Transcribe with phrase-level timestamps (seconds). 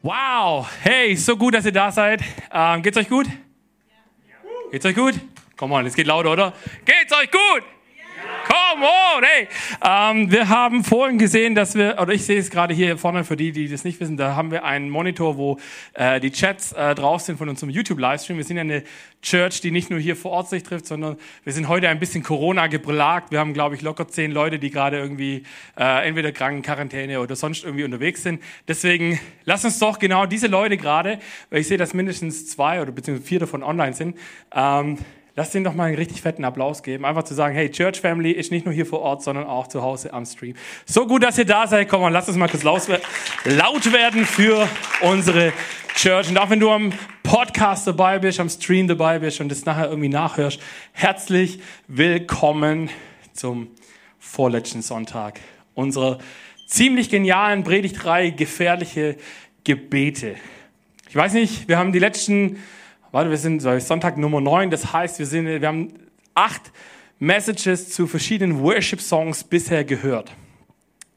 [0.00, 2.22] Wow, hey, so gut, dass ihr da seid.
[2.52, 3.26] Ähm, geht's euch gut?
[3.26, 3.32] Ja.
[4.70, 5.14] Geht's euch gut?
[5.56, 6.52] Komm on, es geht lauter, oder?
[6.84, 7.64] Geht's euch gut?
[8.78, 9.48] Come on, hey!
[9.84, 13.36] Ähm, wir haben vorhin gesehen, dass wir, oder ich sehe es gerade hier vorne für
[13.36, 15.58] die, die das nicht wissen, da haben wir einen Monitor, wo
[15.94, 18.36] äh, die Chats äh, drauf sind von unserem YouTube-Livestream.
[18.36, 18.84] Wir sind ja eine
[19.20, 22.22] Church, die nicht nur hier vor Ort sich trifft, sondern wir sind heute ein bisschen
[22.22, 23.32] Corona geplagt.
[23.32, 25.42] Wir haben, glaube ich, locker zehn Leute, die gerade irgendwie
[25.76, 28.40] äh, entweder krank, Quarantäne oder sonst irgendwie unterwegs sind.
[28.68, 31.18] Deswegen lass uns doch genau diese Leute gerade,
[31.50, 34.16] weil ich sehe, dass mindestens zwei oder beziehungsweise vier davon online sind,
[34.54, 34.98] ähm,
[35.38, 37.04] Lass denen doch mal einen richtig fetten Applaus geben.
[37.04, 39.82] Einfach zu sagen, hey, Church Family ist nicht nur hier vor Ort, sondern auch zu
[39.82, 40.56] Hause am Stream.
[40.84, 41.88] So gut, dass ihr da seid.
[41.88, 44.68] Komm mal, lass uns mal kurz laut werden für
[45.00, 45.52] unsere
[45.94, 46.28] Church.
[46.28, 46.92] Und auch wenn du am
[47.22, 50.58] Podcast dabei bist, am Stream dabei bist und das nachher irgendwie nachhörst,
[50.90, 52.90] herzlich willkommen
[53.32, 53.68] zum
[54.18, 55.38] vorletzten Sonntag
[55.74, 56.18] unserer
[56.66, 59.16] ziemlich genialen Predigtreihe Gefährliche
[59.62, 60.34] Gebete.
[61.08, 62.58] Ich weiß nicht, wir haben die letzten
[63.10, 65.94] Warte, wir sind Sonntag Nummer 9, das heißt, wir, sind, wir haben
[66.34, 66.72] acht
[67.18, 70.32] Messages zu verschiedenen Worship-Songs bisher gehört.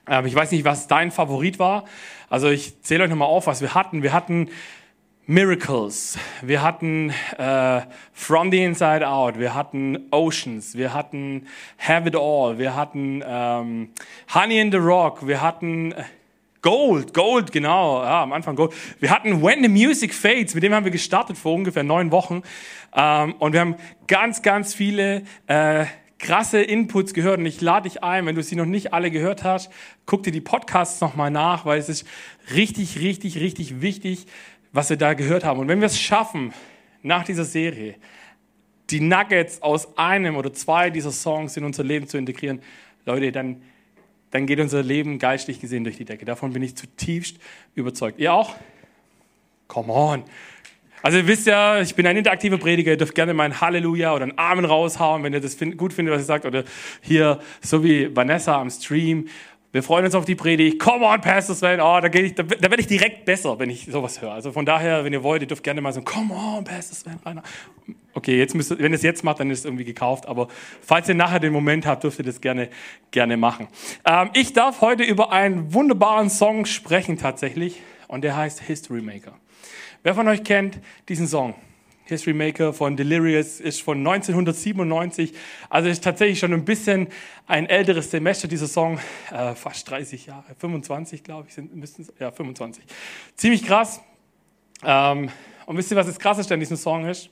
[0.08, 1.84] Ähm, ich weiß nicht, was dein Favorit war.
[2.30, 4.04] Also ich zähle euch nochmal auf, was wir hatten.
[4.04, 4.48] Wir hatten
[5.26, 7.82] Miracles, wir hatten äh,
[8.14, 11.46] From the Inside Out, wir hatten Oceans, wir hatten
[11.78, 13.90] Have It All, wir hatten ähm,
[14.34, 16.04] Honey in the Rock, wir hatten äh,
[16.62, 18.74] Gold, Gold, genau, ja, am Anfang Gold.
[19.00, 22.44] Wir hatten When the Music Fades, mit dem haben wir gestartet vor ungefähr neun Wochen.
[22.96, 23.76] Ähm, und wir haben
[24.08, 25.86] ganz, ganz viele äh,
[26.20, 27.40] krasse Inputs gehört.
[27.40, 29.72] Und ich lade dich ein, wenn du sie noch nicht alle gehört hast,
[30.06, 32.06] guck dir die Podcasts nochmal nach, weil es ist
[32.54, 34.28] richtig, richtig, richtig wichtig,
[34.72, 35.60] was wir da gehört haben.
[35.60, 36.54] Und wenn wir es schaffen,
[37.02, 37.96] nach dieser Serie,
[38.92, 42.62] die Nuggets aus einem oder zwei dieser Songs in unser Leben zu integrieren,
[43.06, 43.64] Leute, dann
[44.32, 46.26] dann geht unser Leben geistlich gesehen durch die Decke.
[46.26, 47.38] Davon bin ich zutiefst
[47.76, 48.20] überzeugt.
[48.20, 48.56] Ihr auch?
[49.68, 50.24] Come on.
[51.04, 54.14] Also ihr wisst ja, ich bin ein interaktiver Prediger, ihr dürft gerne mal ein Halleluja
[54.14, 56.46] oder einen Amen raushauen, wenn ihr das gut findet, was ihr sagt.
[56.46, 56.64] Oder
[57.02, 59.28] hier, so wie Vanessa am Stream.
[59.74, 60.80] Wir freuen uns auf die Predigt.
[60.80, 61.80] Come on, Pastor Sven.
[61.80, 64.34] Oh, da, ich, da, da werde ich direkt besser, wenn ich sowas höre.
[64.34, 67.20] Also von daher, wenn ihr wollt, ihr dürft gerne mal so, come on, Pastor Sven.
[67.26, 67.42] Rainer.
[68.14, 70.26] Okay, jetzt müsst, wenn ihr es jetzt macht, dann ist es irgendwie gekauft.
[70.26, 70.50] Aber
[70.82, 72.70] falls ihr nachher den Moment habt, dürft ihr das gerne,
[73.12, 73.70] gerne machen.
[74.06, 77.82] Ähm, ich darf heute über einen wunderbaren Song sprechen tatsächlich.
[78.10, 79.38] Und der heißt History Maker.
[80.04, 81.56] Wer von euch kennt diesen Song?
[82.06, 85.34] History Maker von Delirious ist von 1997.
[85.70, 87.08] Also ist tatsächlich schon ein bisschen
[87.48, 89.00] ein älteres Semester, dieser Song.
[89.32, 92.84] Äh, fast 30 Jahre, 25 glaube ich, sind, müssten ja 25.
[93.36, 94.02] Ziemlich krass.
[94.84, 95.30] Ähm,
[95.66, 97.30] und wisst ihr, was das Krasseste an diesem Song ist?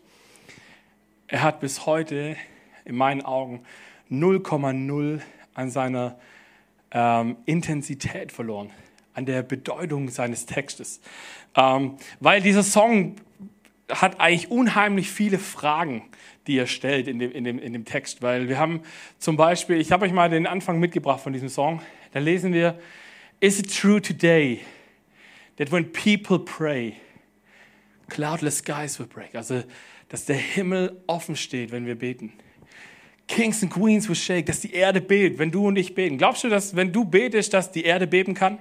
[1.28, 2.36] Er hat bis heute
[2.86, 3.64] in meinen Augen
[4.10, 5.22] 0,0
[5.54, 6.18] an seiner
[6.92, 8.72] ähm, Intensität verloren,
[9.14, 11.02] an der Bedeutung seines Textes.
[11.56, 13.16] Ähm, weil dieser Song
[13.90, 16.04] hat eigentlich unheimlich viele Fragen,
[16.48, 18.22] die er stellt in dem, in, dem, in dem Text.
[18.22, 18.82] Weil wir haben
[19.18, 21.82] zum Beispiel, ich habe euch mal den Anfang mitgebracht von diesem Song,
[22.14, 22.80] da lesen wir,
[23.42, 24.62] Is it true today
[25.58, 26.96] that when people pray,
[28.10, 29.34] cloudless skies will break?
[29.34, 29.64] Also,
[30.10, 32.34] dass der Himmel offen steht, wenn wir beten.
[33.28, 36.18] Kings and Queens will shake, dass die Erde bebt, wenn du und ich beten.
[36.18, 38.60] Glaubst du, dass wenn du betest, dass die Erde beben kann?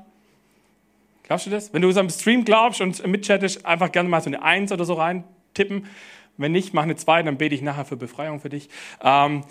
[1.28, 1.72] Glaubst du das?
[1.74, 4.94] Wenn du am Stream glaubst und mitchattest, einfach gerne mal so eine Eins oder so
[4.94, 5.86] rein tippen.
[6.38, 8.70] Wenn nicht, mach eine Zwei, dann bete ich nachher für Befreiung für dich.
[9.02, 9.44] Ähm,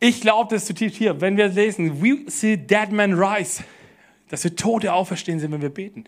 [0.00, 3.62] ich glaube das zutiefst hier, wenn wir lesen, we see dead men rise,
[4.28, 6.04] dass wir Tote auferstehen sind, wenn wir beten.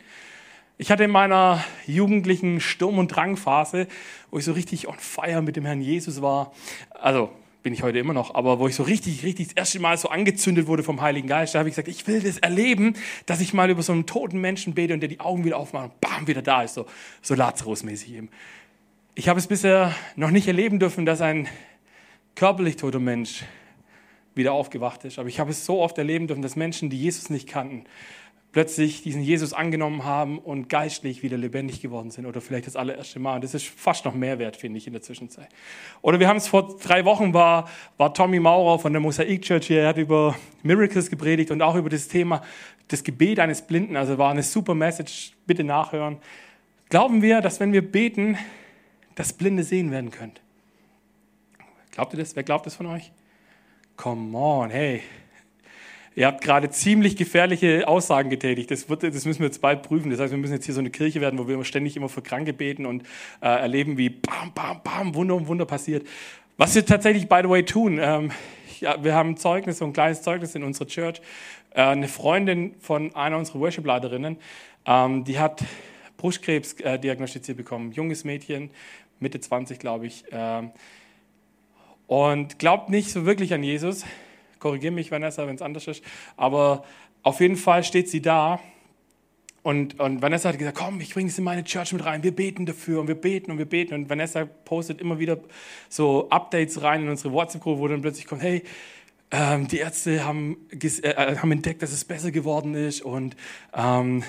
[0.79, 3.87] Ich hatte in meiner jugendlichen Sturm- und Drangphase,
[4.31, 6.53] wo ich so richtig on fire mit dem Herrn Jesus war,
[6.91, 7.31] also
[7.63, 10.09] bin ich heute immer noch, aber wo ich so richtig, richtig das erste Mal so
[10.09, 12.95] angezündet wurde vom Heiligen Geist, da habe ich gesagt, ich will das erleben,
[13.27, 15.91] dass ich mal über so einen toten Menschen bete und der die Augen wieder aufmacht
[15.91, 16.87] und bam, wieder da ist, so,
[17.21, 18.31] so Lazarus-mäßig eben.
[19.15, 21.49] Ich habe es bisher noch nicht erleben dürfen, dass ein
[22.37, 23.45] körperlich toter Mensch
[24.35, 27.29] wieder aufgewacht ist, aber ich habe es so oft erleben dürfen, dass Menschen, die Jesus
[27.29, 27.85] nicht kannten,
[28.53, 33.19] plötzlich diesen Jesus angenommen haben und geistlich wieder lebendig geworden sind oder vielleicht das allererste
[33.19, 33.37] Mal.
[33.37, 35.49] Und das ist fast noch mehr wert, finde ich, in der Zwischenzeit.
[36.01, 37.69] Oder wir haben es vor drei Wochen, war,
[37.99, 41.75] war Tommy Maurer von der Mosaik Church hier, er hat über Miracles gepredigt und auch
[41.75, 42.43] über das Thema
[42.89, 43.97] das Gebet eines Blinden.
[43.97, 46.17] Also war eine super Message, bitte nachhören.
[46.89, 48.39] Glauben wir, dass wenn wir beten,
[49.15, 50.33] dass Blinde sehen werden können?
[51.91, 52.35] Glaubt ihr das?
[52.35, 53.13] Wer glaubt das von euch?
[53.97, 55.03] Come on, hey,
[56.15, 58.71] Ihr habt gerade ziemlich gefährliche Aussagen getätigt.
[58.71, 60.11] Das, wird, das müssen wir jetzt bald prüfen.
[60.11, 62.23] Das heißt, wir müssen jetzt hier so eine Kirche werden, wo wir ständig immer für
[62.23, 63.03] Kranke beten und
[63.41, 66.07] äh, erleben, wie bam, bam, bam, Wunder um Wunder passiert.
[66.57, 68.33] Was wir tatsächlich, by the way, tun, ähm,
[68.81, 71.21] ja, wir haben ein Zeugnis, so ein kleines Zeugnis in unserer Church.
[71.71, 74.39] Äh, eine Freundin von einer unserer Worship-Leiterinnen,
[74.87, 75.63] ähm, die hat
[76.17, 77.93] Brustkrebs äh, diagnostiziert bekommen.
[77.93, 78.71] Junges Mädchen,
[79.21, 80.25] Mitte 20, glaube ich.
[80.33, 80.73] Ähm,
[82.07, 84.05] und glaubt nicht so wirklich an Jesus.
[84.59, 86.03] Korrigiere mich, Vanessa, wenn es anders ist.
[86.37, 86.85] Aber
[87.23, 88.61] auf jeden Fall steht sie da.
[89.63, 92.23] Und, und Vanessa hat gesagt, komm, ich bringe es in meine Church mit rein.
[92.23, 93.95] Wir beten dafür und wir beten und wir beten.
[93.95, 95.39] Und Vanessa postet immer wieder
[95.89, 98.63] so Updates rein in unsere WhatsApp-Gruppe, wo dann plötzlich kommt, hey,
[99.31, 103.37] ähm, die Ärzte haben, äh, haben entdeckt, dass es besser geworden ist und
[103.75, 104.23] ähm,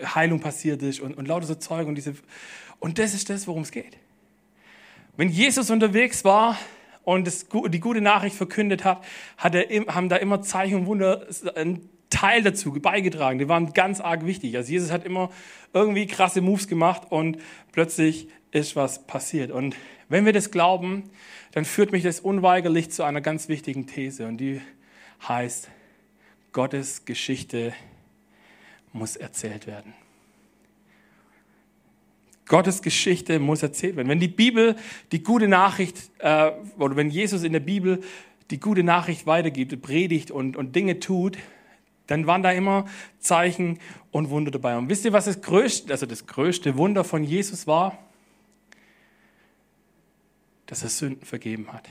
[0.00, 1.88] Heilung passiert ist und, und lauter so Zeug.
[1.88, 2.14] Und, diese,
[2.78, 3.96] und das ist das, worum es geht.
[5.16, 6.56] Wenn Jesus unterwegs war,
[7.08, 9.02] und das, die gute Nachricht verkündet hat,
[9.38, 13.38] hat er, haben da immer Zeichen und Wunder einen Teil dazu beigetragen.
[13.38, 14.54] Die waren ganz arg wichtig.
[14.58, 15.30] Also Jesus hat immer
[15.72, 17.38] irgendwie krasse Moves gemacht und
[17.72, 19.50] plötzlich ist was passiert.
[19.50, 19.74] Und
[20.10, 21.04] wenn wir das glauben,
[21.52, 24.60] dann führt mich das unweigerlich zu einer ganz wichtigen These und die
[25.26, 25.70] heißt,
[26.52, 27.72] Gottes Geschichte
[28.92, 29.94] muss erzählt werden.
[32.48, 34.08] Gottes Geschichte muss erzählt werden.
[34.08, 34.76] Wenn die Bibel
[35.12, 38.00] die gute Nachricht, äh, oder wenn Jesus in der Bibel
[38.50, 41.38] die gute Nachricht weitergibt, predigt und, und Dinge tut,
[42.06, 42.86] dann waren da immer
[43.18, 43.78] Zeichen
[44.10, 44.76] und Wunder dabei.
[44.78, 47.98] Und wisst ihr, was das größte, also das größte Wunder von Jesus war?
[50.66, 51.88] Dass er Sünden vergeben hat.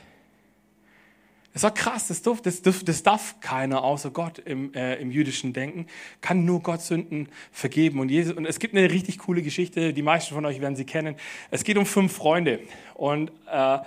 [1.58, 5.10] Das war krass, das darf, das, darf, das darf keiner außer Gott im, äh, im
[5.10, 5.88] jüdischen Denken,
[6.22, 8.00] kann nur Gott Sünden vergeben.
[8.00, 10.86] Und, Jesus, und es gibt eine richtig coole Geschichte, die meisten von euch werden sie
[10.86, 11.16] kennen.
[11.50, 12.60] Es geht um fünf Freunde
[12.94, 13.80] und äh,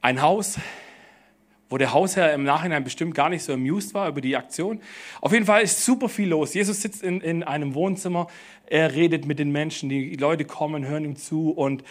[0.00, 0.60] ein Haus,
[1.70, 4.80] wo der Hausherr im Nachhinein bestimmt gar nicht so amused war über die Aktion.
[5.20, 6.54] Auf jeden Fall ist super viel los.
[6.54, 8.28] Jesus sitzt in, in einem Wohnzimmer,
[8.66, 11.82] er redet mit den Menschen, die Leute kommen, hören ihm zu und,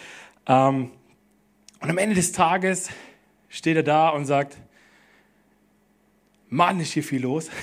[0.46, 0.90] ähm,
[1.80, 2.88] und am Ende des Tages
[3.54, 4.56] steht er da und sagt,
[6.48, 7.50] Mann, ist hier viel los.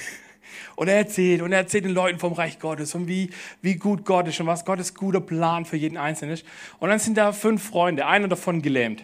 [0.76, 3.30] Und er erzählt, und er erzählt den Leuten vom Reich Gottes und wie,
[3.62, 6.46] wie gut Gott ist und was Gottes guter Plan für jeden Einzelnen ist.
[6.80, 9.04] Und dann sind da fünf Freunde, einer davon gelähmt.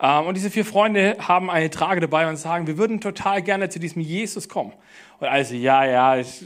[0.00, 3.68] Ähm, und diese vier Freunde haben eine Trage dabei und sagen, wir würden total gerne
[3.68, 4.72] zu diesem Jesus kommen.
[5.20, 6.44] Und also, ja, ja, ich,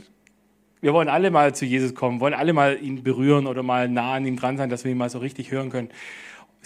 [0.83, 4.15] wir wollen alle mal zu Jesus kommen, wollen alle mal ihn berühren oder mal nah
[4.15, 5.91] an ihm dran sein, dass wir ihn mal so richtig hören können.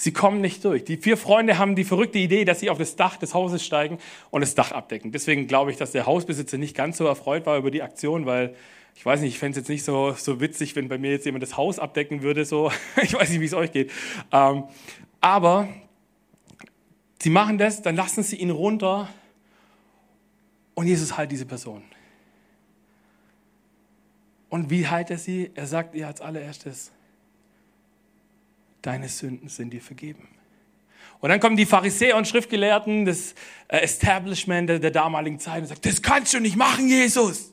[0.01, 0.83] Sie kommen nicht durch.
[0.87, 3.99] Die vier Freunde haben die verrückte Idee, dass sie auf das Dach des Hauses steigen
[4.31, 5.13] und das Dach abdecken.
[5.13, 8.55] Deswegen glaube ich, dass der Hausbesitzer nicht ganz so erfreut war über die Aktion, weil
[8.95, 11.27] ich weiß nicht, ich fände es jetzt nicht so, so witzig, wenn bei mir jetzt
[11.27, 12.47] jemand das Haus abdecken würde.
[12.47, 12.73] So.
[13.03, 13.91] Ich weiß nicht, wie es euch geht.
[14.33, 14.65] Ähm,
[15.21, 15.69] aber
[17.21, 19.07] sie machen das, dann lassen sie ihn runter
[20.73, 21.83] und Jesus heilt diese Person.
[24.49, 25.51] Und wie heilt er sie?
[25.55, 26.91] Er sagt ihr als allererstes,
[28.83, 30.29] deine Sünden sind dir vergeben.
[31.21, 33.35] Und dann kommen die Pharisäer und Schriftgelehrten, das
[33.69, 37.53] äh, Establishment der, der damaligen Zeit und sagt, das kannst du nicht machen, Jesus.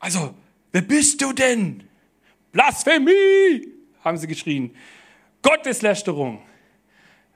[0.00, 0.34] Also,
[0.72, 1.84] wer bist du denn?
[2.52, 3.68] Blasphemie,
[4.02, 4.74] haben sie geschrien.
[5.42, 6.42] Gotteslästerung.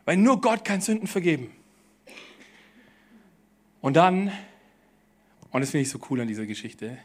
[0.05, 1.52] Weil nur Gott kann Sünden vergeben.
[3.81, 4.32] Und dann,
[5.52, 6.99] und das finde ich so cool an dieser Geschichte,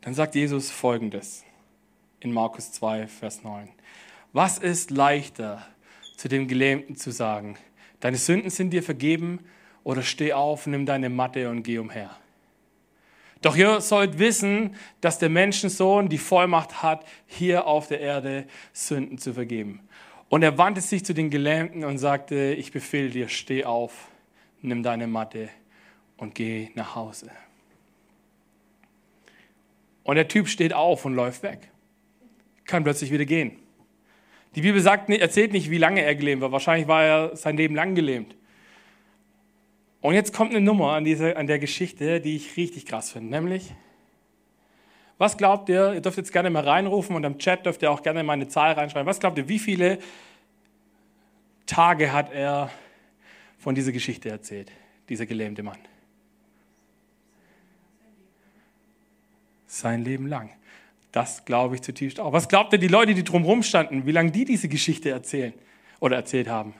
[0.00, 1.44] dann sagt Jesus folgendes
[2.20, 3.68] in Markus 2, Vers 9.
[4.32, 5.66] Was ist leichter,
[6.16, 7.56] zu dem Gelähmten zu sagen,
[8.00, 9.40] deine Sünden sind dir vergeben
[9.84, 12.10] oder steh auf, nimm deine Matte und geh umher?
[13.40, 19.16] Doch ihr sollt wissen, dass der Menschensohn die Vollmacht hat, hier auf der Erde Sünden
[19.18, 19.80] zu vergeben.
[20.28, 24.08] Und er wandte sich zu den Gelähmten und sagte, ich befehle dir, steh auf,
[24.60, 25.48] nimm deine Matte
[26.16, 27.30] und geh nach Hause.
[30.02, 31.70] Und der Typ steht auf und läuft weg,
[32.64, 33.58] kann plötzlich wieder gehen.
[34.54, 36.52] Die Bibel sagt, erzählt nicht, wie lange er gelähmt war.
[36.52, 38.34] Wahrscheinlich war er sein Leben lang gelähmt.
[40.00, 43.30] Und jetzt kommt eine Nummer an, diese, an der Geschichte, die ich richtig krass finde.
[43.30, 43.74] Nämlich,
[45.18, 48.02] was glaubt ihr, ihr dürft jetzt gerne mal reinrufen und im Chat dürft ihr auch
[48.02, 49.06] gerne mal eine Zahl reinschreiben.
[49.06, 49.98] Was glaubt ihr, wie viele
[51.66, 52.70] Tage hat er
[53.58, 54.70] von dieser Geschichte erzählt,
[55.08, 55.78] dieser gelähmte Mann?
[59.66, 60.50] Sein Leben lang.
[61.12, 62.32] Das glaube ich zutiefst auch.
[62.32, 65.54] Was glaubt ihr, die Leute, die drumherum standen, wie lange die diese Geschichte erzählen
[66.00, 66.74] oder erzählt haben?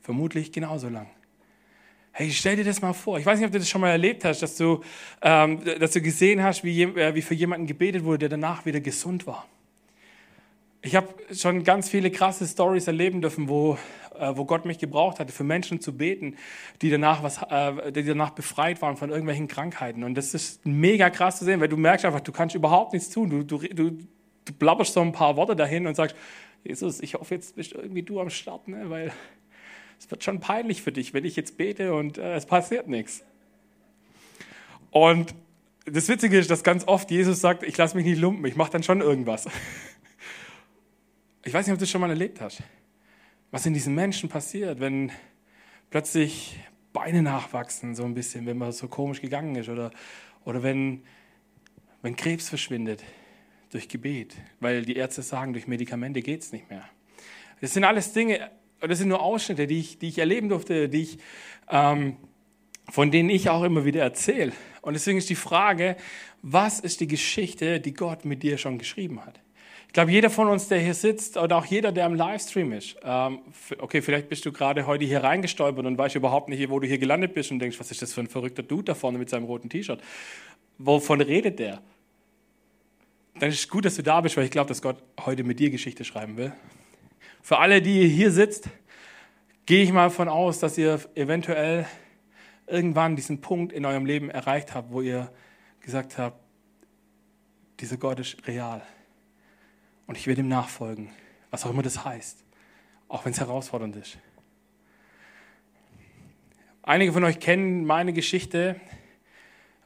[0.00, 1.08] Vermutlich genauso lang.
[2.12, 3.18] Hey, stell dir das mal vor.
[3.18, 4.82] Ich weiß nicht, ob du das schon mal erlebt hast, dass du,
[5.22, 8.80] ähm, dass du gesehen hast, wie, äh, wie für jemanden gebetet wurde, der danach wieder
[8.80, 9.46] gesund war.
[10.80, 13.76] Ich habe schon ganz viele krasse Stories erleben dürfen, wo,
[14.18, 16.36] äh, wo Gott mich gebraucht hatte, für Menschen zu beten,
[16.82, 20.04] die danach, was, äh, die danach befreit waren von irgendwelchen Krankheiten.
[20.04, 23.10] Und das ist mega krass zu sehen, weil du merkst einfach, du kannst überhaupt nichts
[23.10, 23.28] tun.
[23.28, 23.90] Du, du, du,
[24.44, 26.14] du blabberst so ein paar Worte dahin und sagst,
[26.62, 28.88] Jesus, ich hoffe, jetzt bist irgendwie du am Start, ne?
[28.88, 29.12] weil
[29.98, 33.24] es wird schon peinlich für dich, wenn ich jetzt bete und äh, es passiert nichts.
[34.90, 35.34] Und
[35.86, 38.70] das Witzige ist, dass ganz oft Jesus sagt, ich lasse mich nicht lumpen, ich mache
[38.70, 39.48] dann schon irgendwas.
[41.48, 42.62] Ich weiß nicht, ob du das schon mal erlebt hast.
[43.50, 45.10] Was in diesen Menschen passiert, wenn
[45.88, 46.60] plötzlich
[46.92, 49.70] Beine nachwachsen, so ein bisschen, wenn man so komisch gegangen ist.
[49.70, 49.90] Oder,
[50.44, 51.04] oder wenn,
[52.02, 53.02] wenn Krebs verschwindet
[53.70, 56.84] durch Gebet, weil die Ärzte sagen, durch Medikamente geht es nicht mehr.
[57.62, 58.50] Das sind alles Dinge,
[58.80, 61.18] das sind nur Ausschnitte, die ich, die ich erleben durfte, die ich,
[61.70, 62.18] ähm,
[62.90, 64.52] von denen ich auch immer wieder erzähle.
[64.82, 65.96] Und deswegen ist die Frage,
[66.42, 69.40] was ist die Geschichte, die Gott mit dir schon geschrieben hat?
[69.88, 72.96] Ich glaube, jeder von uns, der hier sitzt oder auch jeder, der im Livestream ist,
[73.02, 73.40] ähm,
[73.78, 76.98] okay, vielleicht bist du gerade heute hier reingestolpert und weißt überhaupt nicht, wo du hier
[76.98, 79.44] gelandet bist und denkst, was ist das für ein verrückter Dude da vorne mit seinem
[79.44, 80.00] roten T-Shirt?
[80.76, 81.80] Wovon redet der?
[83.38, 85.58] Dann ist es gut, dass du da bist, weil ich glaube, dass Gott heute mit
[85.58, 86.52] dir Geschichte schreiben will.
[87.40, 88.68] Für alle, die hier sitzt,
[89.64, 91.86] gehe ich mal von aus, dass ihr eventuell
[92.66, 95.32] irgendwann diesen Punkt in eurem Leben erreicht habt, wo ihr
[95.80, 96.38] gesagt habt,
[97.80, 98.82] dieser Gott ist real
[100.08, 101.10] und ich werde ihm nachfolgen,
[101.52, 102.44] was auch immer das heißt,
[103.06, 104.18] auch wenn es herausfordernd ist.
[106.82, 108.80] Einige von euch kennen meine Geschichte.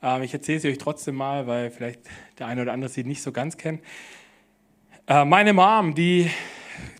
[0.01, 2.01] Ähm, ich erzähle sie euch trotzdem mal, weil vielleicht
[2.39, 3.83] der eine oder andere sie nicht so ganz kennt.
[5.09, 6.31] Äh, meine Mom, die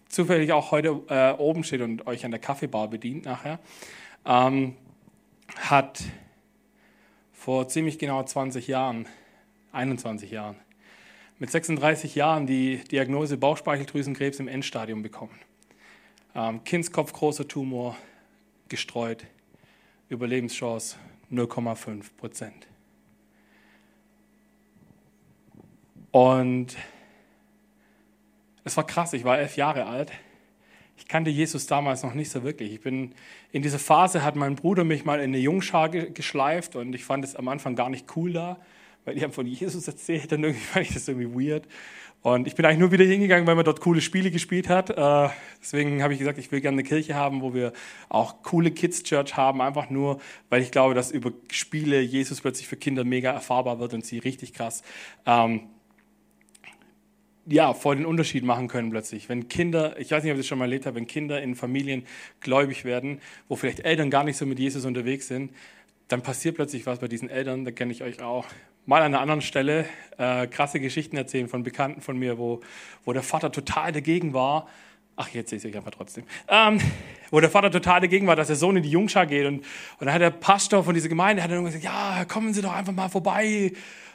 [0.09, 3.61] zufällig auch heute äh, oben steht und euch an der Kaffeebar bedient nachher,
[4.27, 4.77] ähm,
[5.57, 6.03] hat
[7.33, 9.07] vor ziemlich genau 20 Jahren,
[9.71, 10.57] 21 Jahren,
[11.39, 15.39] mit 36 Jahren die Diagnose Bauchspeicheldrüsenkrebs im Endstadium bekommen.
[16.35, 17.97] Ähm, Kindskopf, großer Tumor,
[18.69, 19.27] gestreut,
[20.09, 20.97] Überlebenschance
[21.31, 22.67] 0,5 Prozent.
[26.11, 26.77] Und
[28.65, 30.13] es war krass, ich war elf Jahre alt.
[30.97, 32.73] Ich kannte Jesus damals noch nicht so wirklich.
[32.73, 33.15] Ich bin
[33.51, 37.25] in dieser Phase hat mein Bruder mich mal in eine Jungschar geschleift und ich fand
[37.25, 38.59] es am Anfang gar nicht cool da
[39.05, 41.65] weil die haben von Jesus erzählt, dann irgendwie fand ich das irgendwie weird.
[42.23, 44.91] Und ich bin eigentlich nur wieder hingegangen, weil man dort coole Spiele gespielt hat.
[44.91, 45.29] Äh,
[45.61, 47.73] deswegen habe ich gesagt, ich will gerne eine Kirche haben, wo wir
[48.09, 52.69] auch coole Kids Church haben, einfach nur, weil ich glaube, dass über Spiele Jesus plötzlich
[52.69, 54.85] für Kinder mega erfahrbar wird und sie richtig krass
[55.27, 55.63] ähm,
[57.47, 59.29] ja, voll den Unterschied machen können plötzlich.
[59.29, 61.55] Wenn Kinder, ich weiß nicht, ob ich das schon mal erlebt habe, wenn Kinder in
[61.55, 62.05] Familien
[62.41, 65.53] gläubig werden, wo vielleicht Eltern gar nicht so mit Jesus unterwegs sind,
[66.09, 68.47] dann passiert plötzlich was bei diesen Eltern, da kenne ich euch auch,
[68.87, 69.87] mal an einer anderen Stelle
[70.19, 72.61] äh, krasse Geschichten erzählen von Bekannten von mir, wo,
[73.05, 74.69] wo der Vater total dagegen war.
[75.17, 76.25] Ach, jetzt sehe ich es einfach trotzdem.
[76.49, 76.81] Ähm,
[77.31, 79.47] wo der Vater total dagegen war, dass der Sohn in die Jungschar geht.
[79.47, 82.63] Und, und dann hat der Pastor von dieser Gemeinde hat dann gesagt, ja, kommen Sie
[82.63, 83.73] doch einfach mal vorbei.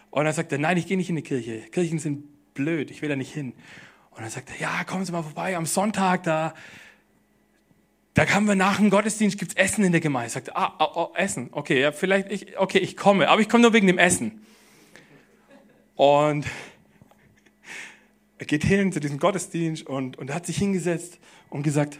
[0.10, 1.60] Und dann sagt er, nein, ich gehe nicht in die Kirche.
[1.72, 3.54] Kirchen sind blöd, ich will da nicht hin.
[4.12, 6.56] Und dann sagt er, ja, kommen Sie mal vorbei am Sonntag, da,
[8.16, 10.32] da haben wir nach dem Gottesdienst gibt's Essen in der Gemeinde.
[10.32, 13.62] Sagt, ah, oh, oh, Essen, okay, ja, vielleicht, ich, okay, ich komme, aber ich komme
[13.62, 14.42] nur wegen dem Essen.
[15.98, 16.46] Und
[18.38, 22.00] er geht hin zu diesem Gottesdienst und, und hat sich hingesetzt und gesagt,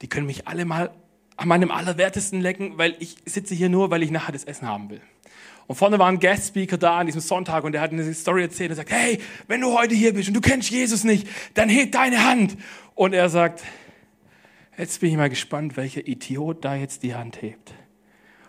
[0.00, 0.92] die können mich alle mal
[1.36, 4.88] an meinem Allerwertesten lecken, weil ich sitze hier nur, weil ich nachher das Essen haben
[4.88, 5.00] will.
[5.66, 8.42] Und vorne war ein Guest Speaker da an diesem Sonntag und der hat eine Story
[8.42, 11.68] erzählt und sagt, hey, wenn du heute hier bist und du kennst Jesus nicht, dann
[11.68, 12.56] heb deine Hand.
[12.94, 13.64] Und er sagt,
[14.78, 17.74] jetzt bin ich mal gespannt, welcher Idiot da jetzt die Hand hebt.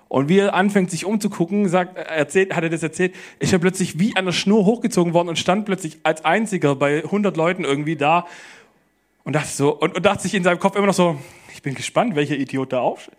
[0.09, 3.99] Und wie er anfängt, sich umzugucken, sagt, erzählt, hat er das erzählt, ist er plötzlich
[3.99, 7.95] wie an der Schnur hochgezogen worden und stand plötzlich als einziger bei 100 Leuten irgendwie
[7.95, 8.25] da
[9.23, 11.19] und dachte so, und, und dachte sich in seinem Kopf immer noch so,
[11.53, 13.17] ich bin gespannt, welcher Idiot da aufsteht.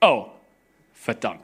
[0.00, 0.26] Oh,
[0.94, 1.42] verdammt.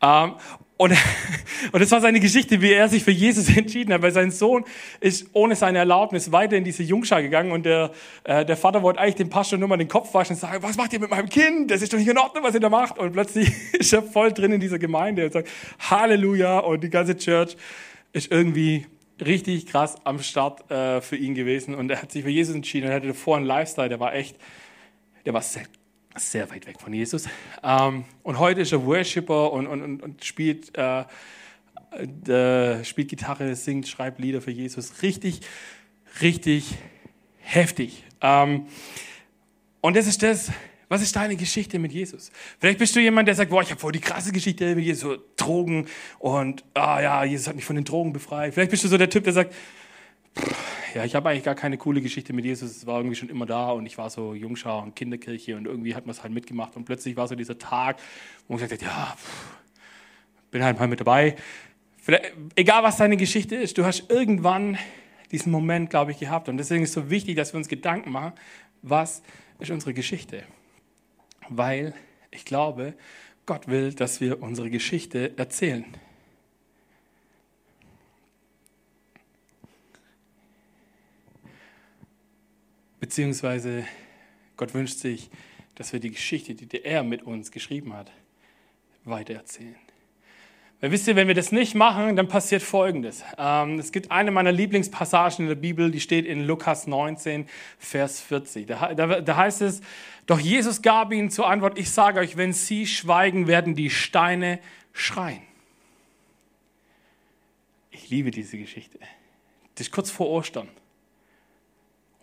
[0.00, 0.34] Ähm,
[0.76, 0.92] und,
[1.72, 4.64] und das war seine Geschichte, wie er sich für Jesus entschieden hat, weil sein Sohn
[5.00, 7.92] ist ohne seine Erlaubnis weiter in diese Jungschar gegangen und der,
[8.24, 10.76] äh, der Vater wollte eigentlich dem Pastor nur mal den Kopf waschen und sagen, was
[10.76, 11.70] macht ihr mit meinem Kind?
[11.70, 12.98] Das ist doch nicht in Ordnung, was ihr da macht.
[12.98, 17.16] Und plötzlich ist er voll drin in dieser Gemeinde und sagt, Halleluja und die ganze
[17.16, 17.56] Church
[18.12, 18.86] ist irgendwie
[19.24, 22.86] richtig krass am Start äh, für ihn gewesen und er hat sich für Jesus entschieden
[22.86, 24.36] und er hatte davor einen Lifestyle, der war echt,
[25.24, 25.42] der war
[26.18, 27.28] sehr weit weg von Jesus.
[27.62, 31.04] Ähm, und heute ist er Worshipper und, und, und, spielt, äh,
[32.28, 35.02] äh, spielt Gitarre, singt, schreibt Lieder für Jesus.
[35.02, 35.40] Richtig,
[36.20, 36.74] richtig
[37.38, 38.04] heftig.
[38.20, 38.66] Ähm,
[39.80, 40.50] und das ist das,
[40.88, 42.30] was ist deine Geschichte mit Jesus?
[42.60, 45.18] Vielleicht bist du jemand, der sagt, boah, ich habe voll die krasse Geschichte mit Jesus,
[45.36, 45.86] Drogen
[46.18, 48.54] und ah ja, Jesus hat mich von den Drogen befreit.
[48.54, 49.54] Vielleicht bist du so der Typ, der sagt,
[50.94, 52.70] ja, ich habe eigentlich gar keine coole Geschichte mit Jesus.
[52.70, 55.94] Es war irgendwie schon immer da und ich war so Jungschar und Kinderkirche und irgendwie
[55.94, 57.98] hat man es halt mitgemacht und plötzlich war so dieser Tag,
[58.46, 59.16] wo man gesagt hat, ja,
[60.50, 61.36] bin halt mal mit dabei.
[61.98, 64.78] Vielleicht, egal was deine Geschichte ist, du hast irgendwann
[65.32, 68.10] diesen Moment, glaube ich, gehabt und deswegen ist es so wichtig, dass wir uns Gedanken
[68.10, 68.32] machen,
[68.82, 69.22] was
[69.58, 70.44] ist unsere Geschichte?
[71.48, 71.94] Weil
[72.30, 72.94] ich glaube,
[73.44, 75.84] Gott will, dass wir unsere Geschichte erzählen.
[83.00, 83.84] Beziehungsweise
[84.56, 85.30] Gott wünscht sich,
[85.74, 88.10] dass wir die Geschichte, die er mit uns geschrieben hat,
[89.04, 89.76] weitererzählen.
[90.80, 93.24] Weil wisst ihr, wenn wir das nicht machen, dann passiert Folgendes.
[93.38, 97.48] Ähm, es gibt eine meiner Lieblingspassagen in der Bibel, die steht in Lukas 19,
[97.78, 98.66] Vers 40.
[98.66, 99.80] Da, da, da heißt es,
[100.26, 104.58] doch Jesus gab ihnen zur Antwort, ich sage euch, wenn sie schweigen, werden die Steine
[104.92, 105.42] schreien.
[107.90, 108.98] Ich liebe diese Geschichte.
[109.76, 110.68] Das ist kurz vor Ostern.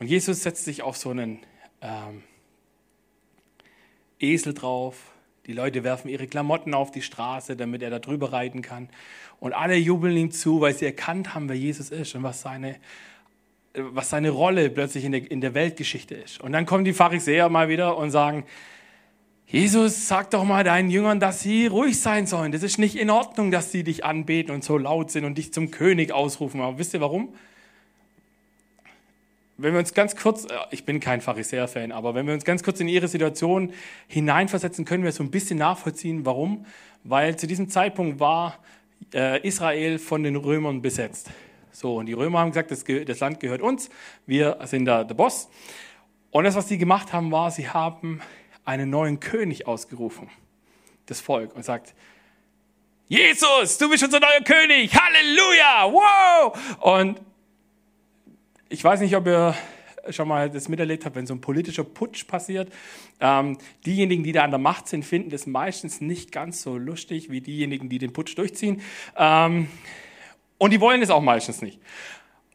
[0.04, 1.40] Und Jesus setzt sich auf so einen
[1.82, 2.24] ähm,
[4.20, 4.98] Esel drauf.
[5.46, 8.90] Die Leute werfen ihre Klamotten auf die Straße, damit er da drüber reiten kann.
[9.40, 12.76] Und alle jubeln ihm zu, weil sie erkannt haben, wer Jesus ist und was seine,
[13.76, 16.42] was seine Rolle plötzlich in der, in der Weltgeschichte ist.
[16.42, 18.44] Und dann kommen die Pharisäer mal wieder und sagen,
[19.48, 22.52] Jesus, sag doch mal deinen Jüngern, dass sie ruhig sein sollen.
[22.52, 25.54] Das ist nicht in Ordnung, dass sie dich anbeten und so laut sind und dich
[25.54, 26.60] zum König ausrufen.
[26.60, 27.34] Aber wisst ihr warum?
[29.58, 32.64] Wenn wir uns ganz kurz, äh, ich bin kein Pharisäer-Fan, aber wenn wir uns ganz
[32.64, 33.74] kurz in ihre Situation
[34.08, 36.66] hineinversetzen, können wir so ein bisschen nachvollziehen, warum.
[37.04, 38.58] Weil zu diesem Zeitpunkt war
[39.14, 41.30] äh, Israel von den Römern besetzt.
[41.72, 43.90] So, und die Römer haben gesagt, das, Land gehört uns,
[44.26, 45.50] wir sind da der Boss.
[46.32, 48.22] Und das, was sie gemacht haben, war, sie haben
[48.66, 50.30] einen neuen König ausgerufen,
[51.08, 51.94] das Volk, und sagt,
[53.08, 56.58] Jesus, du bist unser neuer König, Halleluja, wow!
[56.80, 57.22] Und
[58.70, 59.56] ich weiß nicht, ob ihr
[60.10, 62.72] schon mal das miterlebt habt, wenn so ein politischer Putsch passiert.
[63.20, 67.30] Ähm, diejenigen, die da an der Macht sind, finden das meistens nicht ganz so lustig
[67.30, 68.82] wie diejenigen, die den Putsch durchziehen.
[69.18, 69.68] Ähm,
[70.58, 71.80] und die wollen es auch meistens nicht.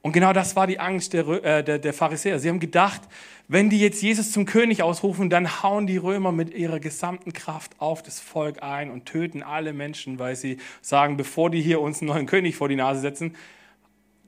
[0.03, 2.39] Und genau das war die Angst der, äh, der, der Pharisäer.
[2.39, 3.03] Sie haben gedacht,
[3.49, 7.73] wenn die jetzt Jesus zum König ausrufen, dann hauen die Römer mit ihrer gesamten Kraft
[7.79, 12.01] auf das Volk ein und töten alle Menschen, weil sie sagen, bevor die hier uns
[12.01, 13.35] einen neuen König vor die Nase setzen,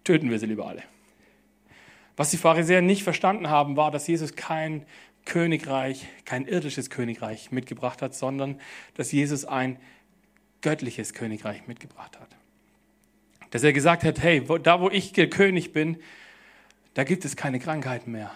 [0.04, 0.82] töten wir sie lieber alle.
[2.20, 4.84] Was die Pharisäer nicht verstanden haben, war, dass Jesus kein
[5.24, 8.60] Königreich, kein irdisches Königreich mitgebracht hat, sondern
[8.92, 9.78] dass Jesus ein
[10.60, 12.28] göttliches Königreich mitgebracht hat.
[13.52, 15.96] Dass er gesagt hat, hey, da wo ich König bin,
[16.92, 18.30] da gibt es keine Krankheiten mehr.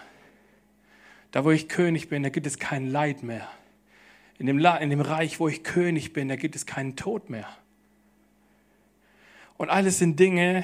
[1.29, 3.47] Da wo ich König bin, da gibt es kein Leid mehr.
[4.39, 7.47] In dem, in dem Reich, wo ich König bin, da gibt es keinen Tod mehr.
[9.57, 10.63] Und alles sind Dinge,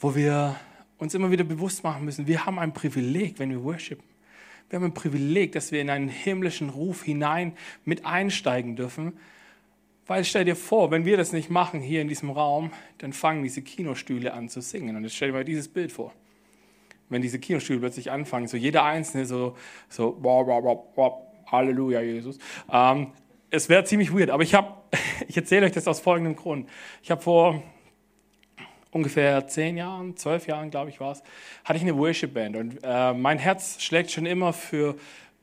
[0.00, 0.56] wo wir
[1.00, 4.04] uns immer wieder bewusst machen müssen, wir haben ein Privileg, wenn wir worshipen.
[4.68, 9.14] Wir haben ein Privileg, dass wir in einen himmlischen Ruf hinein mit einsteigen dürfen.
[10.06, 13.42] Weil stell dir vor, wenn wir das nicht machen hier in diesem Raum, dann fangen
[13.42, 14.96] diese Kinostühle an zu singen.
[14.96, 16.12] Und jetzt stell dir mal dieses Bild vor.
[17.08, 19.56] Wenn diese Kinostühle plötzlich anfangen, so jeder Einzelne so,
[19.88, 22.38] so, boah, boah, boah, boah, Halleluja, Jesus.
[22.70, 23.08] Ähm,
[23.50, 24.74] es wäre ziemlich weird, aber ich habe,
[25.28, 26.68] ich erzähle euch das aus folgendem Grund.
[27.02, 27.62] Ich habe vor
[28.92, 31.22] ungefähr zehn Jahren, zwölf Jahren, glaube ich, war es,
[31.64, 32.56] hatte ich eine Worship-Band.
[32.56, 34.96] Und äh, mein Herz schlägt schon immer für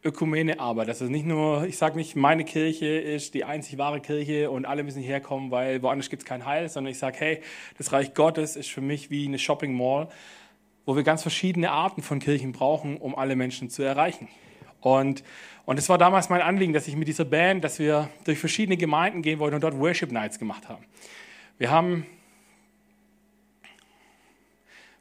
[0.03, 0.89] Ökumene-Arbeit.
[0.89, 4.83] Also nicht nur, ich sage nicht, meine Kirche ist die einzig wahre Kirche und alle
[4.83, 7.41] müssen hierher kommen, weil woanders gibt es kein Heil, sondern ich sage, hey,
[7.77, 10.07] das Reich Gottes ist für mich wie eine Shopping-Mall,
[10.85, 14.27] wo wir ganz verschiedene Arten von Kirchen brauchen, um alle Menschen zu erreichen.
[14.79, 15.23] Und,
[15.65, 18.77] und es war damals mein Anliegen, dass ich mit dieser Band, dass wir durch verschiedene
[18.77, 20.85] Gemeinden gehen wollten und dort Worship Nights gemacht haben.
[21.57, 22.05] Wir haben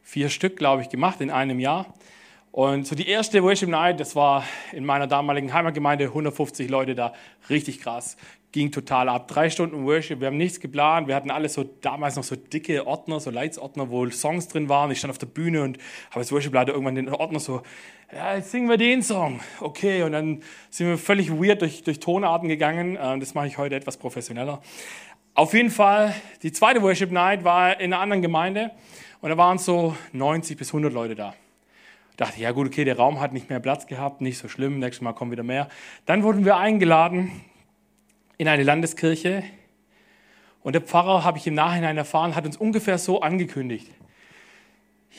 [0.06, 1.92] vier Stück, glaube ich, gemacht in einem Jahr.
[2.52, 7.12] Und so die erste Worship Night, das war in meiner damaligen Heimatgemeinde, 150 Leute da,
[7.50, 8.16] richtig krass,
[8.52, 9.26] ging total ab.
[9.26, 12.86] Drei Stunden Worship, wir haben nichts geplant, wir hatten alles so, damals noch so dicke
[12.86, 14.92] Ordner, so Leitsordner, wo Songs drin waren.
[14.92, 15.76] Ich stand auf der Bühne und
[16.10, 17.62] habe als Worship-Leiter irgendwann den Ordner so,
[18.14, 19.40] ja, jetzt singen wir den Song.
[19.60, 20.40] Okay, und dann
[20.70, 22.96] sind wir völlig weird durch, durch Tonarten gegangen.
[22.98, 24.62] Ähm, das mache ich heute etwas professioneller.
[25.34, 26.14] Auf jeden Fall,
[26.44, 28.70] die zweite Worship Night war in einer anderen Gemeinde.
[29.20, 31.34] Und da waren so 90 bis 100 Leute da.
[32.16, 35.02] Dachte, ja gut, okay, der Raum hat nicht mehr Platz gehabt, nicht so schlimm, nächstes
[35.02, 35.68] Mal kommen wieder mehr.
[36.06, 37.30] Dann wurden wir eingeladen
[38.38, 39.44] in eine Landeskirche
[40.62, 43.88] und der Pfarrer, habe ich im Nachhinein erfahren, hat uns ungefähr so angekündigt.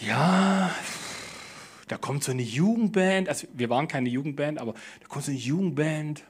[0.02, 0.72] Ja,
[1.88, 5.40] da kommt so eine Jugendband, also wir waren keine Jugendband, aber da kommt so eine
[5.40, 6.26] Jugendband.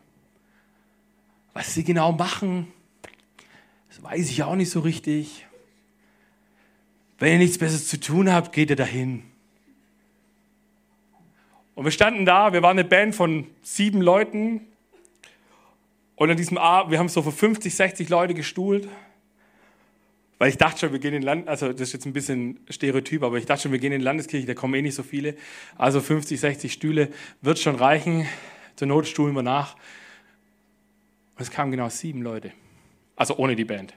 [1.54, 2.72] Was sie genau machen,
[3.90, 5.47] das weiß ich auch nicht so richtig.
[7.20, 9.24] Wenn ihr nichts Besseres zu tun habt, geht ihr dahin.
[11.74, 14.62] Und wir standen da, wir waren eine Band von sieben Leuten.
[16.16, 18.88] Und an diesem Abend, wir haben so für 50, 60 Leute gestuhlt.
[20.40, 23.24] Weil ich dachte schon, wir gehen in Land, also das ist jetzt ein bisschen Stereotyp,
[23.24, 25.36] aber ich dachte schon, wir gehen in Landeskirche, da kommen eh nicht so viele.
[25.78, 27.10] Also 50, 60 Stühle
[27.42, 28.28] wird schon reichen.
[28.76, 29.76] Zur Not stuhlen wir nach.
[31.36, 32.52] Und es kamen genau sieben Leute.
[33.16, 33.96] Also ohne die Band.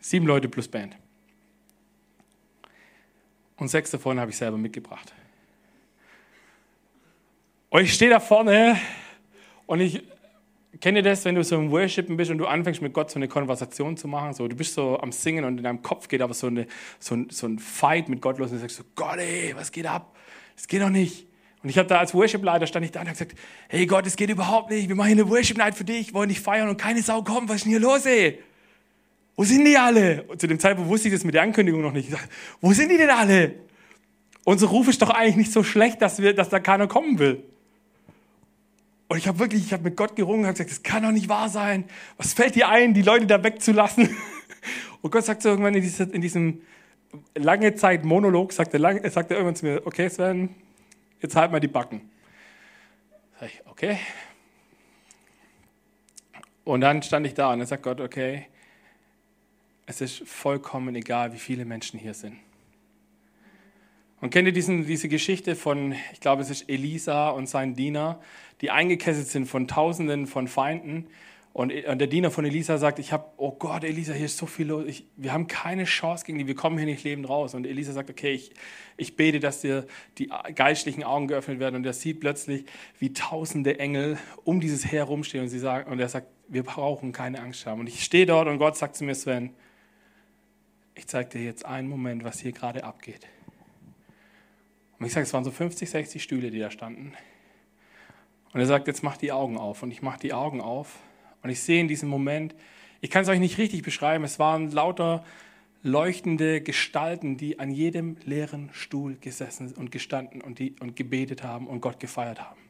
[0.00, 0.96] Sieben Leute plus Band.
[3.56, 5.12] Und sechs davon habe ich selber mitgebracht.
[7.70, 8.78] Und ich stehe da vorne
[9.66, 10.02] und ich
[10.80, 13.28] kenne das, wenn du so im Worshipen bist und du anfängst mit Gott so eine
[13.28, 14.32] Konversation zu machen.
[14.32, 16.66] So, du bist so am Singen und in deinem Kopf geht aber so, eine,
[16.98, 19.72] so, ein, so ein Fight mit Gott los und du sagst so, Gott, ey, was
[19.72, 20.16] geht ab?
[20.56, 21.26] Das geht doch nicht.
[21.62, 23.38] Und ich habe da als Worship-Leiter stand ich da und habe gesagt,
[23.68, 24.88] hey Gott, es geht überhaupt nicht.
[24.88, 27.48] Wir machen hier eine Worship-Night für dich, wollen dich feiern und keine Sau kommt.
[27.48, 28.38] Was ist denn hier los, ey?
[29.36, 30.22] Wo sind die alle?
[30.24, 32.08] Und zu dem Zeitpunkt wusste ich das mit der Ankündigung noch nicht.
[32.08, 32.28] Ich sag,
[32.60, 33.54] wo sind die denn alle?
[34.44, 37.42] Unser Ruf ist doch eigentlich nicht so schlecht, dass, wir, dass da keiner kommen will.
[39.08, 41.28] Und ich habe wirklich, ich habe mit Gott gerungen, habe gesagt, das kann doch nicht
[41.28, 41.84] wahr sein.
[42.16, 44.14] Was fällt dir ein, die Leute da wegzulassen?
[45.02, 46.62] Und Gott sagt so irgendwann in, dieser, in diesem
[47.34, 50.54] lange Zeit Monolog, sagt er, lang, sagt er irgendwann zu mir, okay Sven,
[51.20, 52.10] jetzt halt mal die Backen.
[53.38, 53.98] Sag ich, okay.
[56.64, 58.46] Und dann stand ich da und dann sagt Gott, okay,
[59.86, 62.36] es ist vollkommen egal, wie viele Menschen hier sind.
[64.20, 68.20] Und kennt ihr diesen, diese Geschichte von, ich glaube, es ist Elisa und sein Diener,
[68.60, 71.08] die eingekesselt sind von Tausenden von Feinden
[71.54, 74.66] und, der Diener von Elisa sagt, ich habe, oh Gott, Elisa, hier ist so viel
[74.66, 77.54] los, ich, wir haben keine Chance gegen die, wir kommen hier nicht lebend raus.
[77.54, 78.50] Und Elisa sagt, okay, ich,
[78.96, 79.86] ich bete, dass dir
[80.18, 81.76] die geistlichen Augen geöffnet werden.
[81.76, 82.64] Und er sieht plötzlich,
[82.98, 85.44] wie tausende Engel um dieses Heer rumstehen.
[85.44, 87.78] Und, sie sagen, und er sagt, wir brauchen keine Angst haben.
[87.78, 89.50] Und ich stehe dort und Gott sagt zu mir, Sven,
[90.94, 93.26] ich zeige dir jetzt einen Moment, was hier gerade abgeht.
[94.98, 97.12] Und ich sage, es waren so 50, 60 Stühle, die da standen.
[98.52, 99.82] Und er sagt, jetzt mach die Augen auf.
[99.82, 101.00] Und ich mache die Augen auf.
[101.42, 102.54] Und ich sehe in diesem Moment,
[103.00, 105.24] ich kann es euch nicht richtig beschreiben, es waren lauter
[105.82, 111.66] leuchtende Gestalten, die an jedem leeren Stuhl gesessen und gestanden und, die, und gebetet haben
[111.66, 112.60] und Gott gefeiert haben.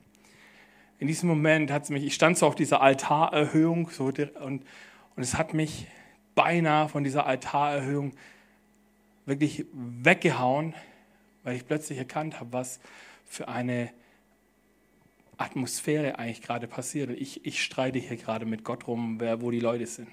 [0.98, 4.62] In diesem Moment hat es mich, ich stand so auf dieser Altarerhöhung so, und, und
[5.18, 5.86] es hat mich
[6.34, 8.12] beinahe von dieser Altarerhöhung
[9.26, 10.74] wirklich weggehauen,
[11.42, 12.80] weil ich plötzlich erkannt habe, was
[13.26, 13.90] für eine
[15.36, 17.10] Atmosphäre eigentlich gerade passiert.
[17.10, 20.08] Ich, ich streite hier gerade mit Gott rum, wer, wo die Leute sind.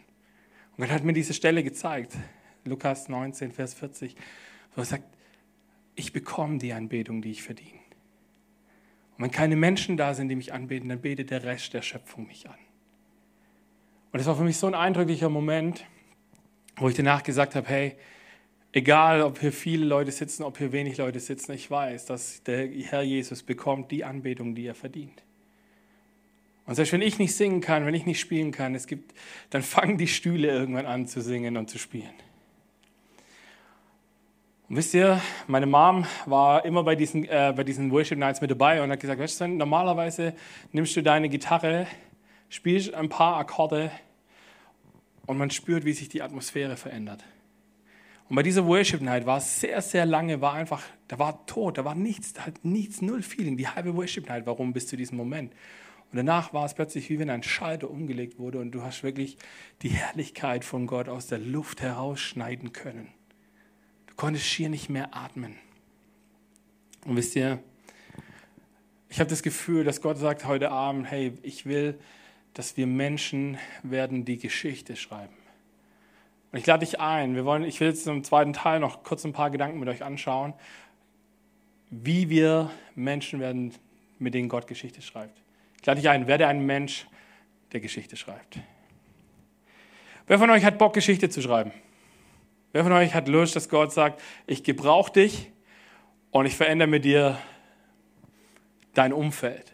[0.77, 2.13] Und Gott hat mir diese Stelle gezeigt,
[2.65, 4.15] Lukas 19, Vers 40,
[4.75, 5.03] wo er sagt,
[5.95, 7.79] ich bekomme die Anbetung, die ich verdiene.
[9.17, 12.27] Und wenn keine Menschen da sind, die mich anbeten, dann betet der Rest der Schöpfung
[12.27, 12.57] mich an.
[14.11, 15.85] Und das war für mich so ein eindrücklicher Moment,
[16.77, 17.95] wo ich danach gesagt habe, hey,
[18.73, 22.67] egal ob hier viele Leute sitzen, ob hier wenig Leute sitzen, ich weiß, dass der
[22.67, 25.23] Herr Jesus bekommt die Anbetung, die er verdient.
[26.65, 29.13] Und selbst wenn ich nicht singen kann, wenn ich nicht spielen kann, es gibt,
[29.49, 32.13] dann fangen die Stühle irgendwann an zu singen und zu spielen.
[34.69, 38.51] Und wisst ihr, meine Mom war immer bei diesen, äh, bei diesen Worship Nights mit
[38.51, 40.33] dabei und hat gesagt, weißt du, normalerweise
[40.71, 41.87] nimmst du deine Gitarre,
[42.47, 43.91] spielst ein paar Akkorde
[45.31, 47.23] und man spürt, wie sich die Atmosphäre verändert.
[48.27, 51.77] Und bei dieser Worship Night war es sehr, sehr lange, war einfach, da war tot,
[51.77, 53.55] da war nichts, da hat nichts, null Feeling.
[53.55, 55.53] Die halbe Worship Night war rum bis zu diesem Moment.
[56.11, 59.37] Und danach war es plötzlich wie wenn ein Schalter umgelegt wurde und du hast wirklich
[59.83, 63.07] die Herrlichkeit von Gott aus der Luft herausschneiden können.
[64.07, 65.55] Du konntest schier nicht mehr atmen.
[67.05, 67.63] Und wisst ihr,
[69.07, 71.97] ich habe das Gefühl, dass Gott sagt heute Abend, hey, ich will,
[72.53, 75.33] dass wir Menschen werden, die Geschichte schreiben.
[76.51, 79.23] Und ich lade dich ein, wir wollen, ich will jetzt im zweiten Teil noch kurz
[79.23, 80.53] ein paar Gedanken mit euch anschauen,
[81.89, 83.73] wie wir Menschen werden,
[84.19, 85.41] mit denen Gott Geschichte schreibt.
[85.79, 87.07] Ich lade dich ein, werde ein Mensch,
[87.71, 88.59] der Geschichte schreibt.
[90.27, 91.71] Wer von euch hat Bock, Geschichte zu schreiben?
[92.73, 95.51] Wer von euch hat Lust, dass Gott sagt, ich gebrauche dich
[96.31, 97.37] und ich verändere mit dir
[98.93, 99.70] dein Umfeld?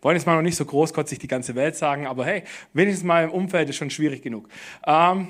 [0.00, 3.24] Wollen jetzt mal noch nicht so großkotzig die ganze Welt sagen, aber hey, wenigstens mal
[3.24, 4.48] im Umfeld ist schon schwierig genug.
[4.86, 5.28] Ähm,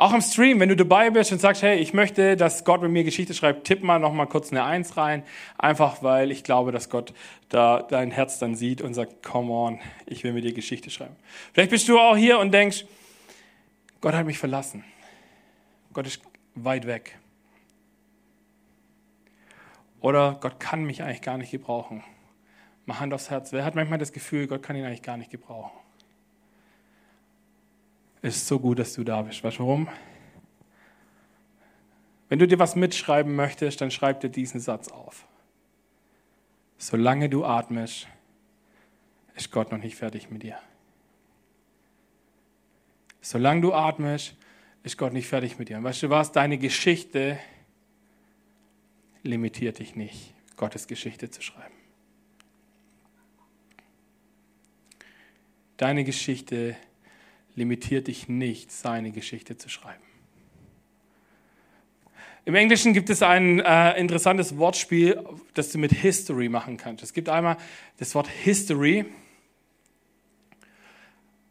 [0.00, 2.92] auch im Stream, wenn du dabei bist und sagst, hey, ich möchte, dass Gott mit
[2.92, 5.24] mir Geschichte schreibt, tipp mal noch mal kurz eine Eins rein.
[5.58, 7.12] Einfach, weil ich glaube, dass Gott
[7.48, 11.16] da dein Herz dann sieht und sagt, come on, ich will mit dir Geschichte schreiben.
[11.52, 12.84] Vielleicht bist du auch hier und denkst,
[14.00, 14.84] Gott hat mich verlassen.
[15.92, 16.22] Gott ist
[16.54, 17.18] weit weg.
[20.00, 22.04] Oder Gott kann mich eigentlich gar nicht gebrauchen.
[22.88, 23.52] Mach Hand aufs Herz.
[23.52, 25.78] Wer hat manchmal das Gefühl, Gott kann ihn eigentlich gar nicht gebrauchen?
[28.22, 29.44] Es ist so gut, dass du da bist.
[29.44, 29.88] Weißt du warum?
[32.30, 35.26] Wenn du dir was mitschreiben möchtest, dann schreib dir diesen Satz auf.
[36.78, 38.08] Solange du atmest,
[39.34, 40.58] ist Gott noch nicht fertig mit dir.
[43.20, 44.34] Solange du atmest,
[44.82, 45.76] ist Gott nicht fertig mit dir.
[45.76, 46.32] Und weißt du was?
[46.32, 47.38] Deine Geschichte
[49.22, 51.77] limitiert dich nicht, Gottes Geschichte zu schreiben.
[55.78, 56.76] Deine Geschichte
[57.54, 60.02] limitiert dich nicht, seine Geschichte zu schreiben.
[62.44, 65.22] Im Englischen gibt es ein äh, interessantes Wortspiel,
[65.54, 67.02] das du mit History machen kannst.
[67.02, 67.56] Es gibt einmal
[67.98, 69.04] das Wort History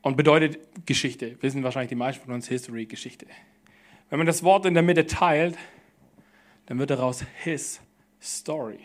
[0.02, 1.38] und bedeutet Geschichte.
[1.42, 3.28] Wissen wahrscheinlich die meisten von uns History, Geschichte.
[4.10, 5.56] Wenn man das Wort in der Mitte teilt,
[6.66, 7.80] dann wird daraus His
[8.22, 8.80] Story.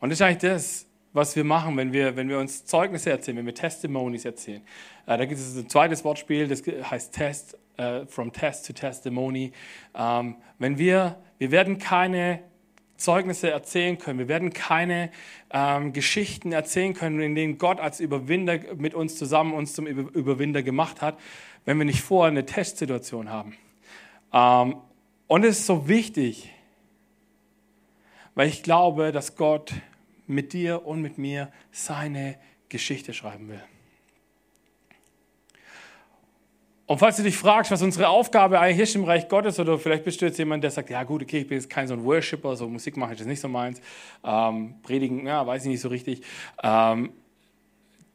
[0.00, 3.38] Und das ist eigentlich das, was wir machen, wenn wir, wenn wir uns Zeugnisse erzählen,
[3.38, 4.62] wenn wir Testimonies erzählen.
[5.06, 9.52] Äh, da gibt es ein zweites Wortspiel, das heißt Test, äh, from Test to Testimony.
[9.94, 12.40] Ähm, wenn wir, wir werden keine
[12.96, 15.10] Zeugnisse erzählen können, wir werden keine
[15.50, 20.62] ähm, Geschichten erzählen können, in denen Gott als Überwinder mit uns zusammen uns zum Überwinder
[20.62, 21.18] gemacht hat,
[21.64, 23.56] wenn wir nicht vorher eine Testsituation haben.
[24.32, 24.76] Ähm,
[25.26, 26.50] und es ist so wichtig,
[28.34, 29.72] weil ich glaube, dass Gott
[30.32, 32.36] mit dir und mit mir seine
[32.68, 33.62] Geschichte schreiben will.
[36.86, 40.04] Und falls du dich fragst, was unsere Aufgabe eigentlich ist im Reich Gottes, oder vielleicht
[40.04, 42.04] bist du jetzt jemand, der sagt, ja gut, okay, ich bin jetzt kein so ein
[42.04, 43.80] Worshipper, so Musik mache ich jetzt nicht so meins,
[44.24, 46.22] ähm, Predigen, ja, weiß ich nicht so richtig.
[46.62, 47.12] Ähm,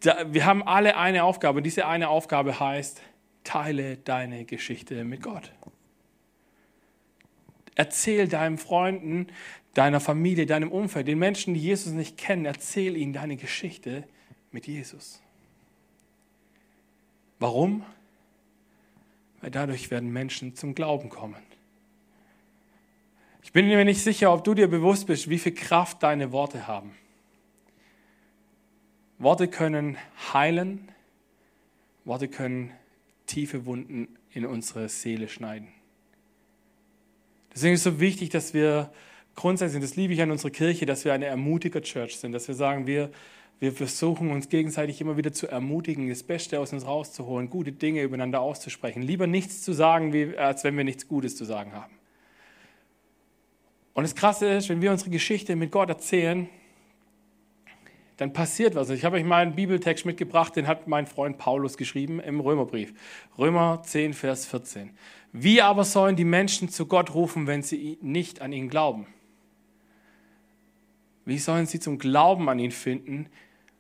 [0.02, 3.02] da, wir haben alle eine Aufgabe und diese eine Aufgabe heißt,
[3.44, 5.52] teile deine Geschichte mit Gott.
[7.74, 9.28] Erzähl deinen Freunden,
[9.78, 14.04] deiner Familie, deinem Umfeld, den Menschen, die Jesus nicht kennen, erzähl ihnen deine Geschichte
[14.52, 15.22] mit Jesus.
[17.38, 17.86] Warum?
[19.40, 21.44] Weil dadurch werden Menschen zum Glauben kommen.
[23.44, 26.66] Ich bin mir nicht sicher, ob du dir bewusst bist, wie viel Kraft deine Worte
[26.66, 26.96] haben.
[29.20, 29.96] Worte können
[30.34, 30.92] heilen,
[32.04, 32.72] Worte können
[33.28, 35.68] tiefe Wunden in unsere Seele schneiden.
[37.54, 38.92] Deswegen ist es so wichtig, dass wir
[39.38, 42.56] grundsätzlich, das liebe ich an unserer Kirche, dass wir eine ermutiger Church sind, dass wir
[42.56, 43.12] sagen, wir,
[43.60, 48.02] wir versuchen uns gegenseitig immer wieder zu ermutigen, das Beste aus uns rauszuholen, gute Dinge
[48.02, 49.02] übereinander auszusprechen.
[49.02, 51.94] Lieber nichts zu sagen, als wenn wir nichts Gutes zu sagen haben.
[53.94, 56.50] Und das Krasse ist, wenn wir unsere Geschichte mit Gott erzählen,
[58.18, 58.90] dann passiert was.
[58.90, 62.94] Ich habe euch mal einen Bibeltext mitgebracht, den hat mein Freund Paulus geschrieben im Römerbrief.
[63.38, 64.92] Römer 10, Vers 14.
[65.32, 69.06] Wie aber sollen die Menschen zu Gott rufen, wenn sie nicht an ihn glauben?
[71.28, 73.28] Wie sollen sie zum Glauben an ihn finden,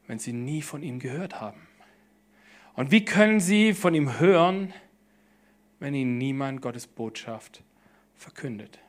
[0.05, 1.65] wenn sie nie von ihm gehört haben?
[2.73, 4.73] Und wie können sie von ihm hören,
[5.79, 7.63] wenn ihnen niemand Gottes Botschaft
[8.17, 8.79] verkündet?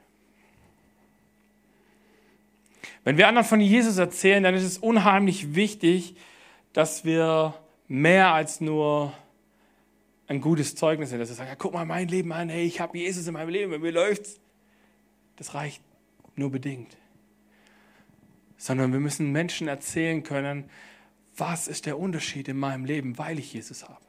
[3.05, 6.17] Wenn wir anderen von Jesus erzählen, dann ist es unheimlich wichtig,
[6.73, 7.55] dass wir
[7.87, 9.13] mehr als nur
[10.27, 12.81] ein gutes Zeugnis sind, dass wir sagen, ja, guck mal mein Leben an, hey, ich
[12.81, 14.41] habe Jesus in meinem Leben, bei mir läuft's.
[15.37, 15.81] Das reicht
[16.35, 16.97] nur bedingt.
[18.59, 20.69] Sondern wir müssen Menschen erzählen können,
[21.37, 24.05] was ist der Unterschied in meinem Leben, weil ich Jesus habe.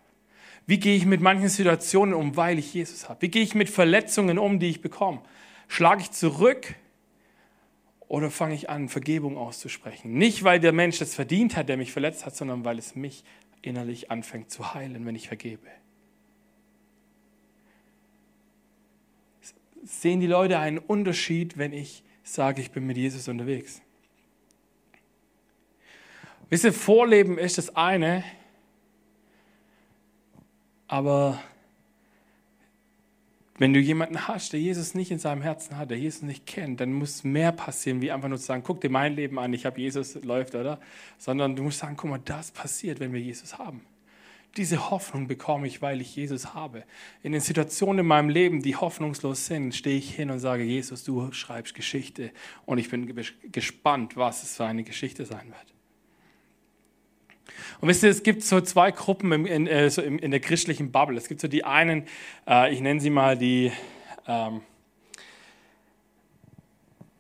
[0.66, 3.22] Wie gehe ich mit manchen Situationen um, weil ich Jesus habe?
[3.22, 5.22] Wie gehe ich mit Verletzungen um, die ich bekomme?
[5.68, 6.76] Schlage ich zurück
[8.08, 10.14] oder fange ich an, Vergebung auszusprechen?
[10.14, 13.24] Nicht, weil der Mensch es verdient hat, der mich verletzt hat, sondern weil es mich
[13.62, 15.68] innerlich anfängt zu heilen, wenn ich vergebe.
[19.84, 23.82] Sehen die Leute einen Unterschied, wenn ich sage, ich bin mit Jesus unterwegs?
[26.50, 28.24] Wisst ihr, Vorleben ist das eine,
[30.88, 31.40] aber
[33.60, 36.80] wenn du jemanden hast, der Jesus nicht in seinem Herzen hat, der Jesus nicht kennt,
[36.80, 39.66] dann muss mehr passieren, wie einfach nur zu sagen, guck dir mein Leben an, ich
[39.66, 40.80] habe Jesus, läuft, oder?
[41.18, 43.82] Sondern du musst sagen, guck mal, das passiert, wenn wir Jesus haben.
[44.58, 46.86] Diese Hoffnung bekomme ich, weil ich Jesus habe.
[47.22, 51.04] In den Situationen in meinem Leben, die hoffnungslos sind, stehe ich hin und sage, Jesus,
[51.04, 52.32] du schreibst Geschichte
[52.66, 53.14] und ich bin
[53.52, 55.79] gespannt, was es für eine Geschichte sein wird.
[57.82, 60.40] Und wisst ihr, es gibt so zwei Gruppen in, in, äh, so in, in der
[60.40, 61.18] christlichen Bubble.
[61.18, 62.06] Es gibt so die einen,
[62.48, 63.72] äh, ich nenne sie mal die,
[64.28, 64.62] ähm,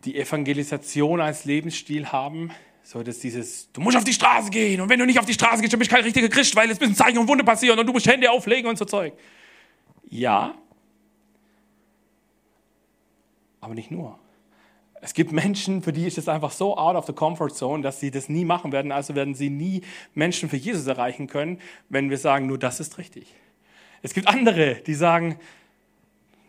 [0.05, 2.51] die Evangelisation als Lebensstil haben.
[2.83, 5.33] So, dass dieses, du musst auf die Straße gehen und wenn du nicht auf die
[5.33, 7.77] Straße gehst, dann bist du kein richtiger Christ, weil es müssen Zeichen und Wunder passieren
[7.77, 9.13] und du musst Hände auflegen und so Zeug.
[10.09, 10.55] Ja,
[13.61, 14.17] aber nicht nur.
[15.01, 17.99] Es gibt Menschen, für die ist es einfach so out of the comfort zone, dass
[17.99, 18.91] sie das nie machen werden.
[18.91, 19.81] Also werden sie nie
[20.13, 23.33] Menschen für Jesus erreichen können, wenn wir sagen, nur das ist richtig.
[24.01, 25.39] Es gibt andere, die sagen,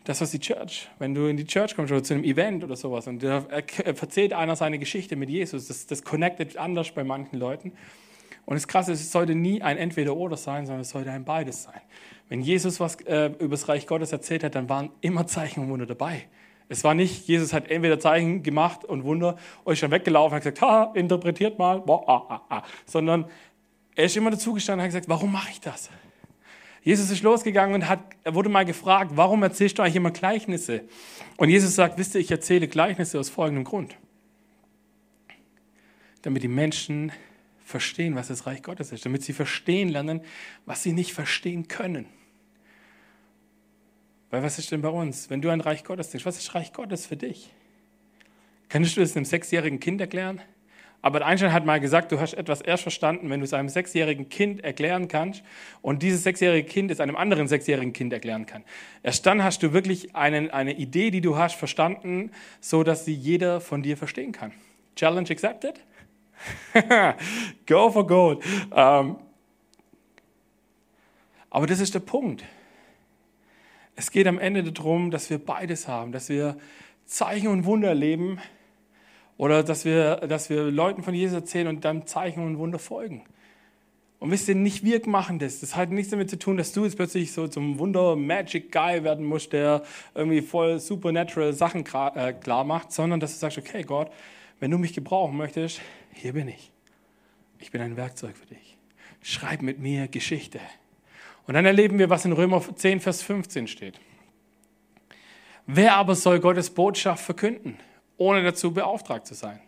[0.05, 0.89] das ist die Church.
[0.99, 3.45] Wenn du in die Church kommst oder zu einem Event oder sowas und da
[3.85, 7.73] erzählt einer seine Geschichte mit Jesus, das, das connectet anders bei manchen Leuten.
[8.47, 11.65] Und das Krasse ist, es sollte nie ein Entweder-Oder sein, sondern es sollte ein Beides
[11.65, 11.81] sein.
[12.29, 15.69] Wenn Jesus was äh, über das Reich Gottes erzählt hat, dann waren immer Zeichen und
[15.69, 16.25] Wunder dabei.
[16.71, 20.37] Es war nicht, Jesus hat entweder Zeichen gemacht und Wunder und ist dann weggelaufen und
[20.37, 22.63] hat gesagt, ha, interpretiert mal, boah, ah, ah, ah.
[22.87, 23.25] sondern
[23.97, 25.91] er ist immer dazugestanden und hat gesagt, warum mache ich das?
[26.85, 30.85] Jesus ist losgegangen und hat, er wurde mal gefragt, warum erzählst du eigentlich immer Gleichnisse?
[31.37, 33.97] Und Jesus sagt, wisst ihr, ich erzähle Gleichnisse aus folgendem Grund.
[36.23, 37.11] Damit die Menschen
[37.65, 40.21] verstehen, was das Reich Gottes ist, damit sie verstehen lernen,
[40.67, 42.07] was sie nicht verstehen können.
[44.31, 45.29] Weil was ist denn bei uns?
[45.29, 47.51] Wenn du an Reich Gottes denkst, was ist Reich Gottes für dich?
[48.69, 50.41] Kannst du das einem sechsjährigen Kind erklären?
[51.03, 54.29] Aber Einstein hat mal gesagt, du hast etwas erst verstanden, wenn du es einem sechsjährigen
[54.29, 55.43] Kind erklären kannst
[55.81, 58.65] und dieses sechsjährige Kind es einem anderen sechsjährigen Kind erklären kann.
[59.03, 63.15] Erst dann hast du wirklich einen, eine Idee, die du hast, verstanden, so dass sie
[63.15, 64.53] jeder von dir verstehen kann.
[64.95, 65.81] Challenge accepted?
[67.67, 68.45] Go for gold.
[68.75, 69.17] Ähm,
[71.49, 72.45] aber das ist der Punkt.
[74.01, 76.57] Es geht am Ende darum, dass wir beides haben, dass wir
[77.05, 78.39] Zeichen und Wunder erleben
[79.37, 83.25] oder dass wir, dass wir Leuten von Jesus erzählen und dann Zeichen und Wunder folgen.
[84.19, 85.61] Und wisst ihr, nicht wir machen das.
[85.61, 89.53] Das hat nichts damit zu tun, dass du jetzt plötzlich so zum Wunder-Magic-Guy werden musst,
[89.53, 89.83] der
[90.15, 91.85] irgendwie voll supernatural Sachen
[92.15, 94.11] äh, klar macht, sondern dass du sagst, okay Gott,
[94.61, 95.83] wenn du mich gebrauchen möchtest,
[96.15, 96.73] hier bin ich.
[97.59, 98.79] Ich bin ein Werkzeug für dich.
[99.21, 100.59] Schreib mit mir Geschichte.
[101.51, 103.99] Und dann erleben wir, was in Römer 10, Vers 15 steht.
[105.67, 107.77] Wer aber soll Gottes Botschaft verkünden,
[108.19, 109.59] ohne dazu beauftragt zu sein?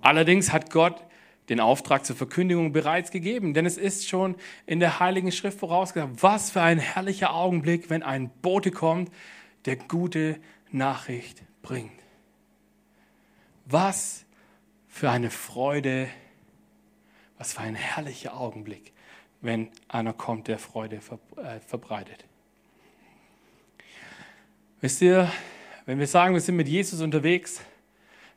[0.00, 1.04] Allerdings hat Gott
[1.48, 6.22] den Auftrag zur Verkündigung bereits gegeben, denn es ist schon in der Heiligen Schrift vorausgesagt,
[6.22, 9.10] was für ein herrlicher Augenblick, wenn ein Bote kommt,
[9.64, 10.38] der gute
[10.70, 11.90] Nachricht bringt.
[13.64, 14.24] Was
[14.86, 16.06] für eine Freude,
[17.36, 18.92] was für ein herrlicher Augenblick,
[19.46, 22.24] wenn einer kommt, der Freude äh, verbreitet.
[24.80, 25.30] Wisst ihr,
[25.86, 27.62] wenn wir sagen, wir sind mit Jesus unterwegs,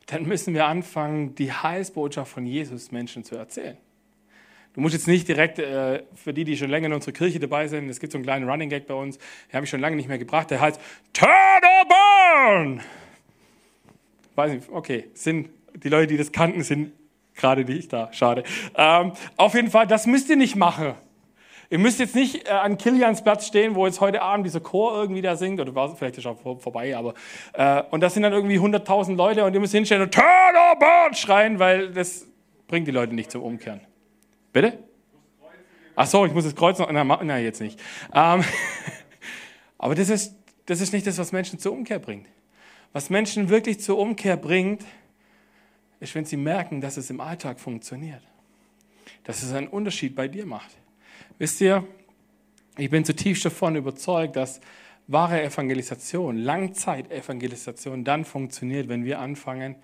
[0.06, 3.76] dann müssen wir anfangen, die Heilsbotschaft von Jesus Menschen zu erzählen.
[4.74, 7.66] Du musst jetzt nicht direkt, äh, für die, die schon länger in unserer Kirche dabei
[7.66, 9.96] sind, es gibt so einen kleinen Running Gag bei uns, den habe ich schon lange
[9.96, 10.80] nicht mehr gebracht, der heißt
[11.12, 12.80] Turn or Burn.
[14.36, 16.92] Weiß nicht, okay, sind die Leute, die das kannten, sind
[17.40, 18.12] gerade nicht da.
[18.12, 18.44] Schade.
[18.76, 20.94] Ähm, auf jeden Fall, das müsst ihr nicht machen.
[21.72, 25.00] Ihr müsst jetzt nicht äh, an Kilians Platz stehen, wo jetzt heute Abend dieser Chor
[25.00, 27.14] irgendwie da singt, oder war vielleicht ist auch vor, vorbei, aber
[27.52, 31.14] äh, und das sind dann irgendwie 100.000 Leute und ihr müsst hinstellen und Turn or
[31.14, 32.26] schreien, weil das
[32.66, 33.80] bringt die Leute nicht zum Umkehren.
[34.52, 34.78] Bitte?
[35.94, 37.78] Ach so, ich muss das Kreuz noch, na, na jetzt nicht.
[38.12, 38.42] Ähm,
[39.78, 40.34] aber das ist,
[40.66, 42.26] das ist nicht das, was Menschen zur Umkehr bringt.
[42.92, 44.84] Was Menschen wirklich zur Umkehr bringt,
[46.00, 48.22] ist, wenn sie merken, dass es im Alltag funktioniert.
[49.24, 50.70] Dass es einen Unterschied bei dir macht.
[51.38, 51.86] Wisst ihr,
[52.76, 54.60] ich bin zutiefst davon überzeugt, dass
[55.06, 59.76] wahre Evangelisation, Langzeit-Evangelisation dann funktioniert, wenn wir anfangen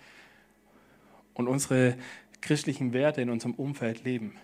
[1.35, 1.97] und unsere
[2.41, 4.37] christlichen Werte in unserem Umfeld leben.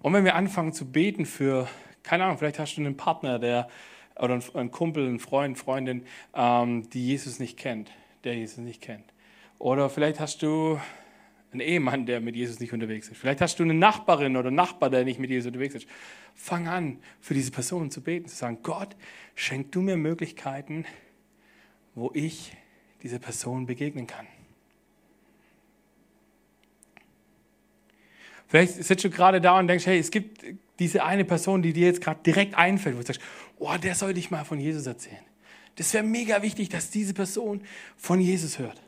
[0.00, 1.68] Und wenn wir anfangen zu beten für,
[2.02, 3.68] keine Ahnung, vielleicht hast du einen Partner, der
[4.16, 7.90] oder einen Kumpel, einen Freund, Freundin, ähm, die Jesus nicht kennt,
[8.24, 9.11] der Jesus nicht kennt.
[9.62, 10.80] Oder vielleicht hast du
[11.52, 13.16] einen Ehemann, der mit Jesus nicht unterwegs ist.
[13.16, 15.86] Vielleicht hast du eine Nachbarin oder Nachbar, der nicht mit Jesus unterwegs ist.
[16.34, 18.96] Fang an, für diese Person zu beten, zu sagen, Gott,
[19.36, 20.84] schenk du mir Möglichkeiten,
[21.94, 22.56] wo ich
[23.04, 24.26] dieser Person begegnen kann.
[28.48, 30.44] Vielleicht sitzt du gerade da und denkst, hey, es gibt
[30.80, 33.22] diese eine Person, die dir jetzt gerade direkt einfällt, wo du sagst,
[33.60, 35.22] oh, der soll dich mal von Jesus erzählen.
[35.76, 37.62] Das wäre mega wichtig, dass diese Person
[37.96, 38.82] von Jesus hört.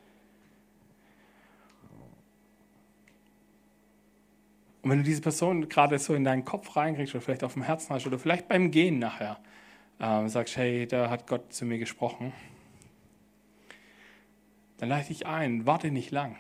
[4.85, 7.63] Und wenn du diese Person gerade so in deinen Kopf reinkriegst oder vielleicht auf dem
[7.63, 9.41] Herzen hast oder vielleicht beim Gehen nachher
[9.99, 12.35] äh, sagst, hey, da hat Gott zu mir gesprochen,
[14.77, 16.37] dann leite ich ein, warte nicht lang.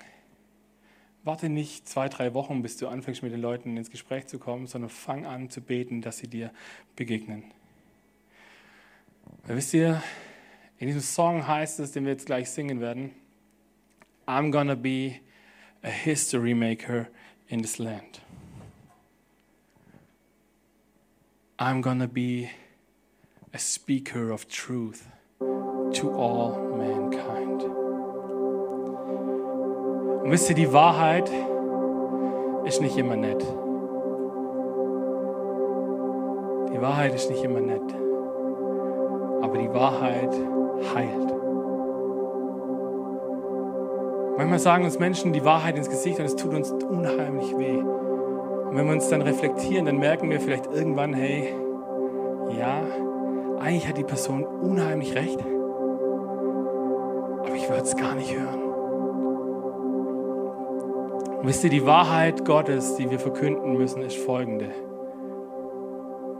[1.22, 4.66] Warte nicht zwei, drei Wochen, bis du anfängst, mit den Leuten ins Gespräch zu kommen,
[4.66, 6.52] sondern fang an zu beten, dass sie dir
[6.96, 7.44] begegnen.
[9.46, 10.02] Weil wisst ihr,
[10.76, 13.12] in diesem Song heißt es, den wir jetzt gleich singen werden,
[14.26, 15.14] I'm gonna be
[15.82, 17.06] a history maker
[17.48, 18.23] in this land.
[21.56, 22.50] I'm gonna be
[23.52, 25.06] a speaker of truth
[25.38, 27.62] to all mankind.
[30.24, 31.30] Und wisst ihr, die Wahrheit
[32.64, 33.40] ist nicht immer nett.
[36.72, 37.94] Die Wahrheit ist nicht immer nett.
[39.40, 40.34] Aber die Wahrheit
[40.92, 41.34] heilt.
[44.38, 47.80] Manchmal sagen uns Menschen die Wahrheit ins Gesicht und es tut uns unheimlich weh.
[48.74, 51.54] Und wenn wir uns dann reflektieren, dann merken wir vielleicht irgendwann, hey,
[52.58, 52.82] ja,
[53.60, 55.38] eigentlich hat die Person unheimlich recht,
[57.38, 58.62] aber ich würde es gar nicht hören.
[61.38, 64.70] Und wisst ihr, die Wahrheit Gottes, die wir verkünden müssen, ist folgende.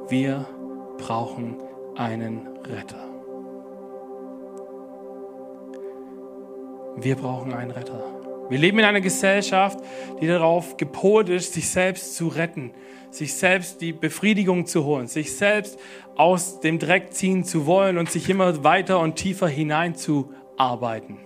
[0.08, 0.44] Wir
[0.98, 1.58] brauchen
[1.94, 3.04] einen Retter.
[6.96, 8.02] Wir brauchen einen Retter.
[8.50, 9.78] Wir leben in einer Gesellschaft,
[10.20, 12.72] die darauf gepolt ist, sich selbst zu retten,
[13.10, 15.78] sich selbst die Befriedigung zu holen, sich selbst
[16.16, 21.18] aus dem Dreck ziehen zu wollen und sich immer weiter und tiefer hineinzuarbeiten.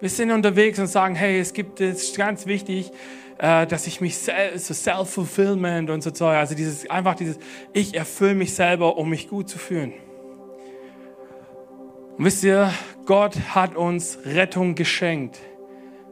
[0.00, 2.90] Wir sind unterwegs und sagen, hey, es gibt, es ganz wichtig,
[3.38, 7.38] äh, dass ich mich so self-fulfillment und so Zeug, also dieses, einfach dieses,
[7.72, 9.92] ich erfülle mich selber, um mich gut zu fühlen.
[12.18, 12.70] Und wisst ihr,
[13.06, 15.38] Gott hat uns Rettung geschenkt.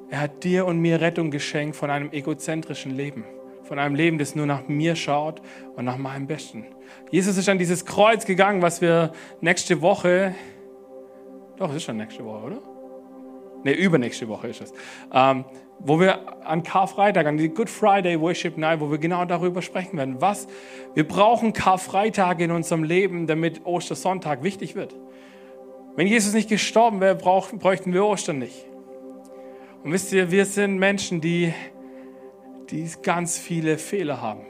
[0.09, 3.25] Er hat dir und mir Rettung geschenkt von einem egozentrischen Leben.
[3.65, 5.41] Von einem Leben, das nur nach mir schaut
[5.77, 6.67] und nach meinem Besten.
[7.11, 10.35] Jesus ist an dieses Kreuz gegangen, was wir nächste Woche,
[11.57, 12.59] doch, es ist schon nächste Woche, oder?
[13.63, 14.73] Ne, übernächste Woche ist es.
[15.13, 15.45] Ähm,
[15.79, 19.99] wo wir an Karfreitag, an die Good Friday Worship Night, wo wir genau darüber sprechen
[19.99, 20.17] werden.
[20.21, 20.49] Was?
[20.95, 24.95] Wir brauchen Karfreitag in unserem Leben, damit Ostersonntag wichtig wird.
[25.97, 28.67] Wenn Jesus nicht gestorben wäre, bräuchten wir Ostern nicht.
[29.83, 31.53] Und wisst ihr, wir sind Menschen, die,
[32.71, 34.43] die ganz viele Fehler haben,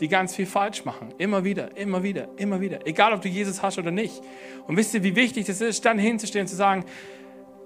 [0.00, 1.14] die ganz viel falsch machen.
[1.18, 2.86] Immer wieder, immer wieder, immer wieder.
[2.86, 4.22] Egal, ob du Jesus hast oder nicht.
[4.66, 6.84] Und wisst ihr, wie wichtig es ist, dann hinzustehen und zu sagen,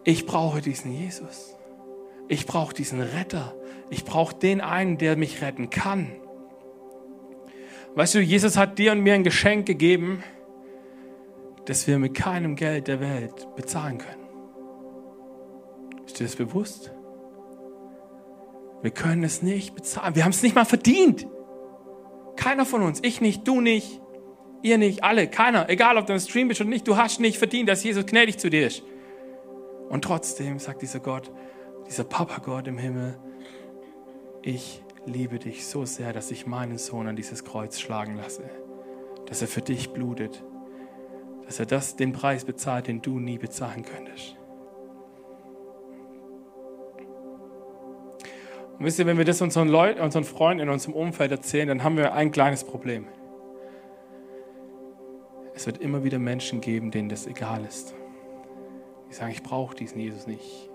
[0.04, 1.56] ich brauche diesen Jesus.
[2.28, 3.54] Ich brauche diesen Retter.
[3.90, 6.12] Ich brauche den einen, der mich retten kann.
[7.96, 10.22] Weißt du, Jesus hat dir und mir ein Geschenk gegeben,
[11.66, 14.24] das wir mit keinem Geld der Welt bezahlen können.
[16.06, 16.92] Ist dir das bewusst?
[18.82, 20.14] Wir können es nicht bezahlen.
[20.14, 21.26] Wir haben es nicht mal verdient.
[22.36, 23.00] Keiner von uns.
[23.02, 24.00] Ich nicht, du nicht,
[24.62, 25.70] ihr nicht, alle, keiner.
[25.70, 28.38] Egal, ob du im Stream bist oder nicht, du hast nicht verdient, dass Jesus gnädig
[28.38, 28.82] zu dir ist.
[29.88, 31.30] Und trotzdem sagt dieser Gott,
[31.86, 33.18] dieser Papa Gott im Himmel,
[34.42, 38.48] ich liebe dich so sehr, dass ich meinen Sohn an dieses Kreuz schlagen lasse,
[39.26, 40.42] dass er für dich blutet,
[41.54, 44.36] dass er das, den Preis bezahlt, den du nie bezahlen könntest.
[48.76, 51.84] Und wisst ihr, wenn wir das unseren Leuten, unseren Freunden in unserem Umfeld erzählen, dann
[51.84, 53.06] haben wir ein kleines Problem.
[55.54, 57.94] Es wird immer wieder Menschen geben, denen das egal ist.
[59.08, 60.68] Die sagen, ich brauche diesen Jesus nicht.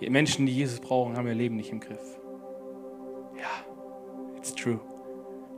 [0.00, 2.20] Die Menschen, die Jesus brauchen, haben ihr Leben nicht im Griff.
[3.36, 3.66] Ja,
[4.36, 4.78] it's true.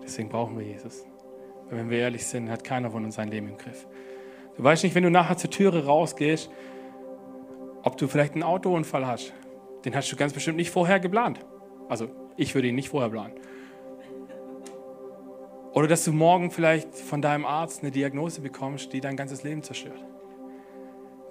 [0.03, 1.05] Deswegen brauchen wir Jesus.
[1.71, 3.87] Wenn wir ehrlich sind, hat keiner von uns sein Leben im Griff.
[4.57, 6.51] Du weißt nicht, wenn du nachher zur Türe rausgehst,
[7.83, 9.33] ob du vielleicht einen Autounfall hast.
[9.85, 11.41] Den hast du ganz bestimmt nicht vorher geplant.
[11.89, 13.35] Also ich würde ihn nicht vorher planen.
[15.73, 19.63] Oder dass du morgen vielleicht von deinem Arzt eine Diagnose bekommst, die dein ganzes Leben
[19.63, 19.99] zerstört.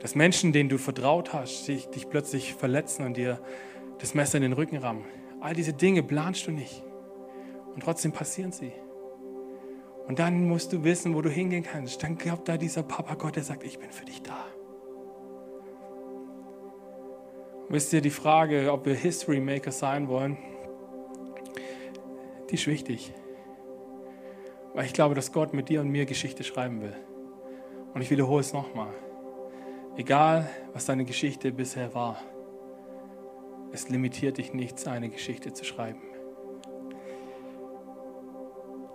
[0.02, 3.40] Dass Menschen, denen du vertraut hast, dich, dich plötzlich verletzen und dir
[4.00, 5.06] das Messer in den Rücken rammen.
[5.40, 6.84] All diese Dinge planst du nicht.
[7.74, 8.74] Und trotzdem passieren sie.
[10.08, 12.04] Und dann musst du wissen, wo du hingehen kannst.
[12.04, 14.46] Dann glaubt da dieser Papa Gott, der sagt, ich bin für dich da.
[17.74, 20.38] wisst ihr, die Frage, ob wir History Maker sein wollen,
[22.50, 23.12] die ist wichtig.
[24.76, 26.96] Weil ich glaube, dass Gott mit dir und mir Geschichte schreiben will.
[27.96, 28.94] Und ich wiederhole es nochmal.
[29.98, 32.22] Egal, was deine Geschichte bisher war,
[33.72, 36.13] es limitiert dich nicht, seine Geschichte zu schreiben.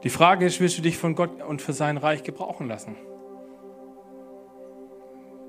[0.04, 2.96] Die Frage ist, willst du dich von Gott und für sein Reich gebrauchen lassen?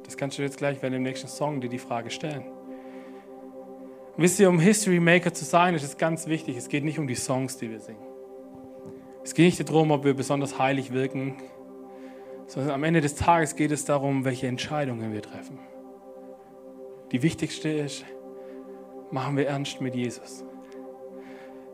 [0.04, 2.46] Das kannst du jetzt gleich bei dem nächsten Song dir die Frage stellen.
[4.18, 7.08] Wisst ihr, um History Maker zu sein, ist es ganz wichtig, es geht nicht um
[7.08, 8.02] die Songs, die wir singen.
[9.24, 11.36] Es geht nicht darum, ob wir besonders heilig wirken,
[12.48, 15.60] sondern am Ende des Tages geht es darum, welche Entscheidungen wir treffen.
[17.12, 18.04] Die wichtigste ist,
[19.12, 20.44] machen wir ernst mit Jesus.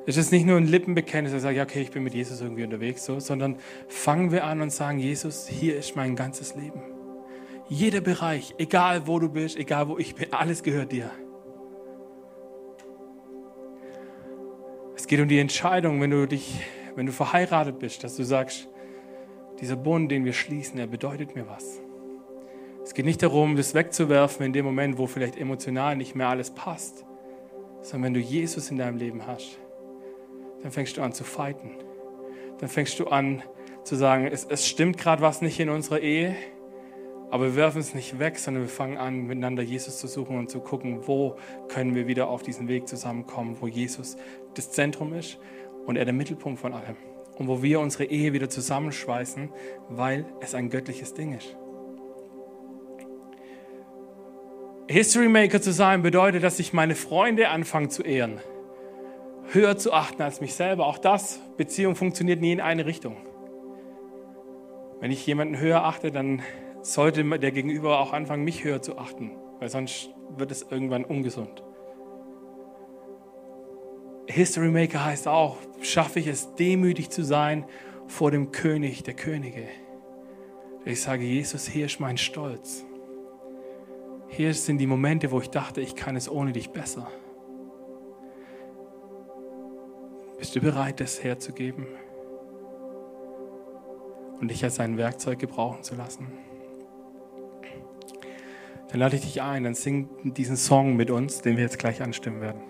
[0.07, 2.63] Es ist nicht nur ein Lippenbekenntnis, dass ich sage, okay, ich bin mit Jesus irgendwie
[2.63, 6.83] unterwegs, so, sondern fangen wir an und sagen, Jesus, hier ist mein ganzes Leben.
[7.69, 11.09] Jeder Bereich, egal wo du bist, egal wo ich bin, alles gehört dir.
[14.95, 16.53] Es geht um die Entscheidung, wenn du dich,
[16.95, 18.67] wenn du verheiratet bist, dass du sagst,
[19.59, 21.81] dieser Bund, den wir schließen, der bedeutet mir was.
[22.83, 26.51] Es geht nicht darum, das wegzuwerfen in dem Moment, wo vielleicht emotional nicht mehr alles
[26.51, 27.05] passt,
[27.81, 29.57] sondern wenn du Jesus in deinem Leben hast
[30.65, 31.69] dann fängst du an zu fighten.
[32.59, 33.43] Dann fängst du an
[33.83, 36.35] zu sagen, es, es stimmt gerade was nicht in unserer Ehe,
[37.29, 40.49] aber wir werfen es nicht weg, sondern wir fangen an, miteinander Jesus zu suchen und
[40.49, 41.35] zu gucken, wo
[41.67, 44.17] können wir wieder auf diesen Weg zusammenkommen, wo Jesus
[44.55, 45.37] das Zentrum ist
[45.85, 46.95] und er der Mittelpunkt von allem.
[47.37, 49.49] Und wo wir unsere Ehe wieder zusammenschweißen,
[49.89, 51.55] weil es ein göttliches Ding ist.
[54.87, 58.39] History Maker zu sein bedeutet, dass ich meine Freunde anfange zu ehren,
[59.51, 60.85] höher zu achten als mich selber.
[60.85, 63.17] Auch das, Beziehung funktioniert nie in eine Richtung.
[64.99, 66.41] Wenn ich jemanden höher achte, dann
[66.81, 71.63] sollte der Gegenüber auch anfangen, mich höher zu achten, weil sonst wird es irgendwann ungesund.
[74.27, 77.65] History Maker heißt auch, schaffe ich es, demütig zu sein
[78.07, 79.67] vor dem König der Könige.
[80.83, 82.85] Ich sage, Jesus, hier ist mein Stolz.
[84.27, 87.07] Hier sind die Momente, wo ich dachte, ich kann es ohne dich besser.
[90.37, 91.85] Bist du bereit, das herzugeben?
[94.41, 96.27] Und dich als ein Werkzeug gebrauchen zu lassen?
[98.89, 102.01] Dann lade ich dich ein, dann sing diesen Song mit uns, den wir jetzt gleich
[102.01, 102.61] anstimmen werden.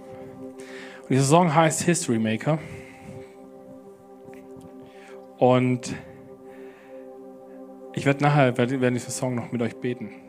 [1.02, 2.60] Und dieser Song heißt History Maker.
[5.38, 5.96] Und
[7.94, 10.25] ich werde nachher, während diesem Song noch mit euch beten.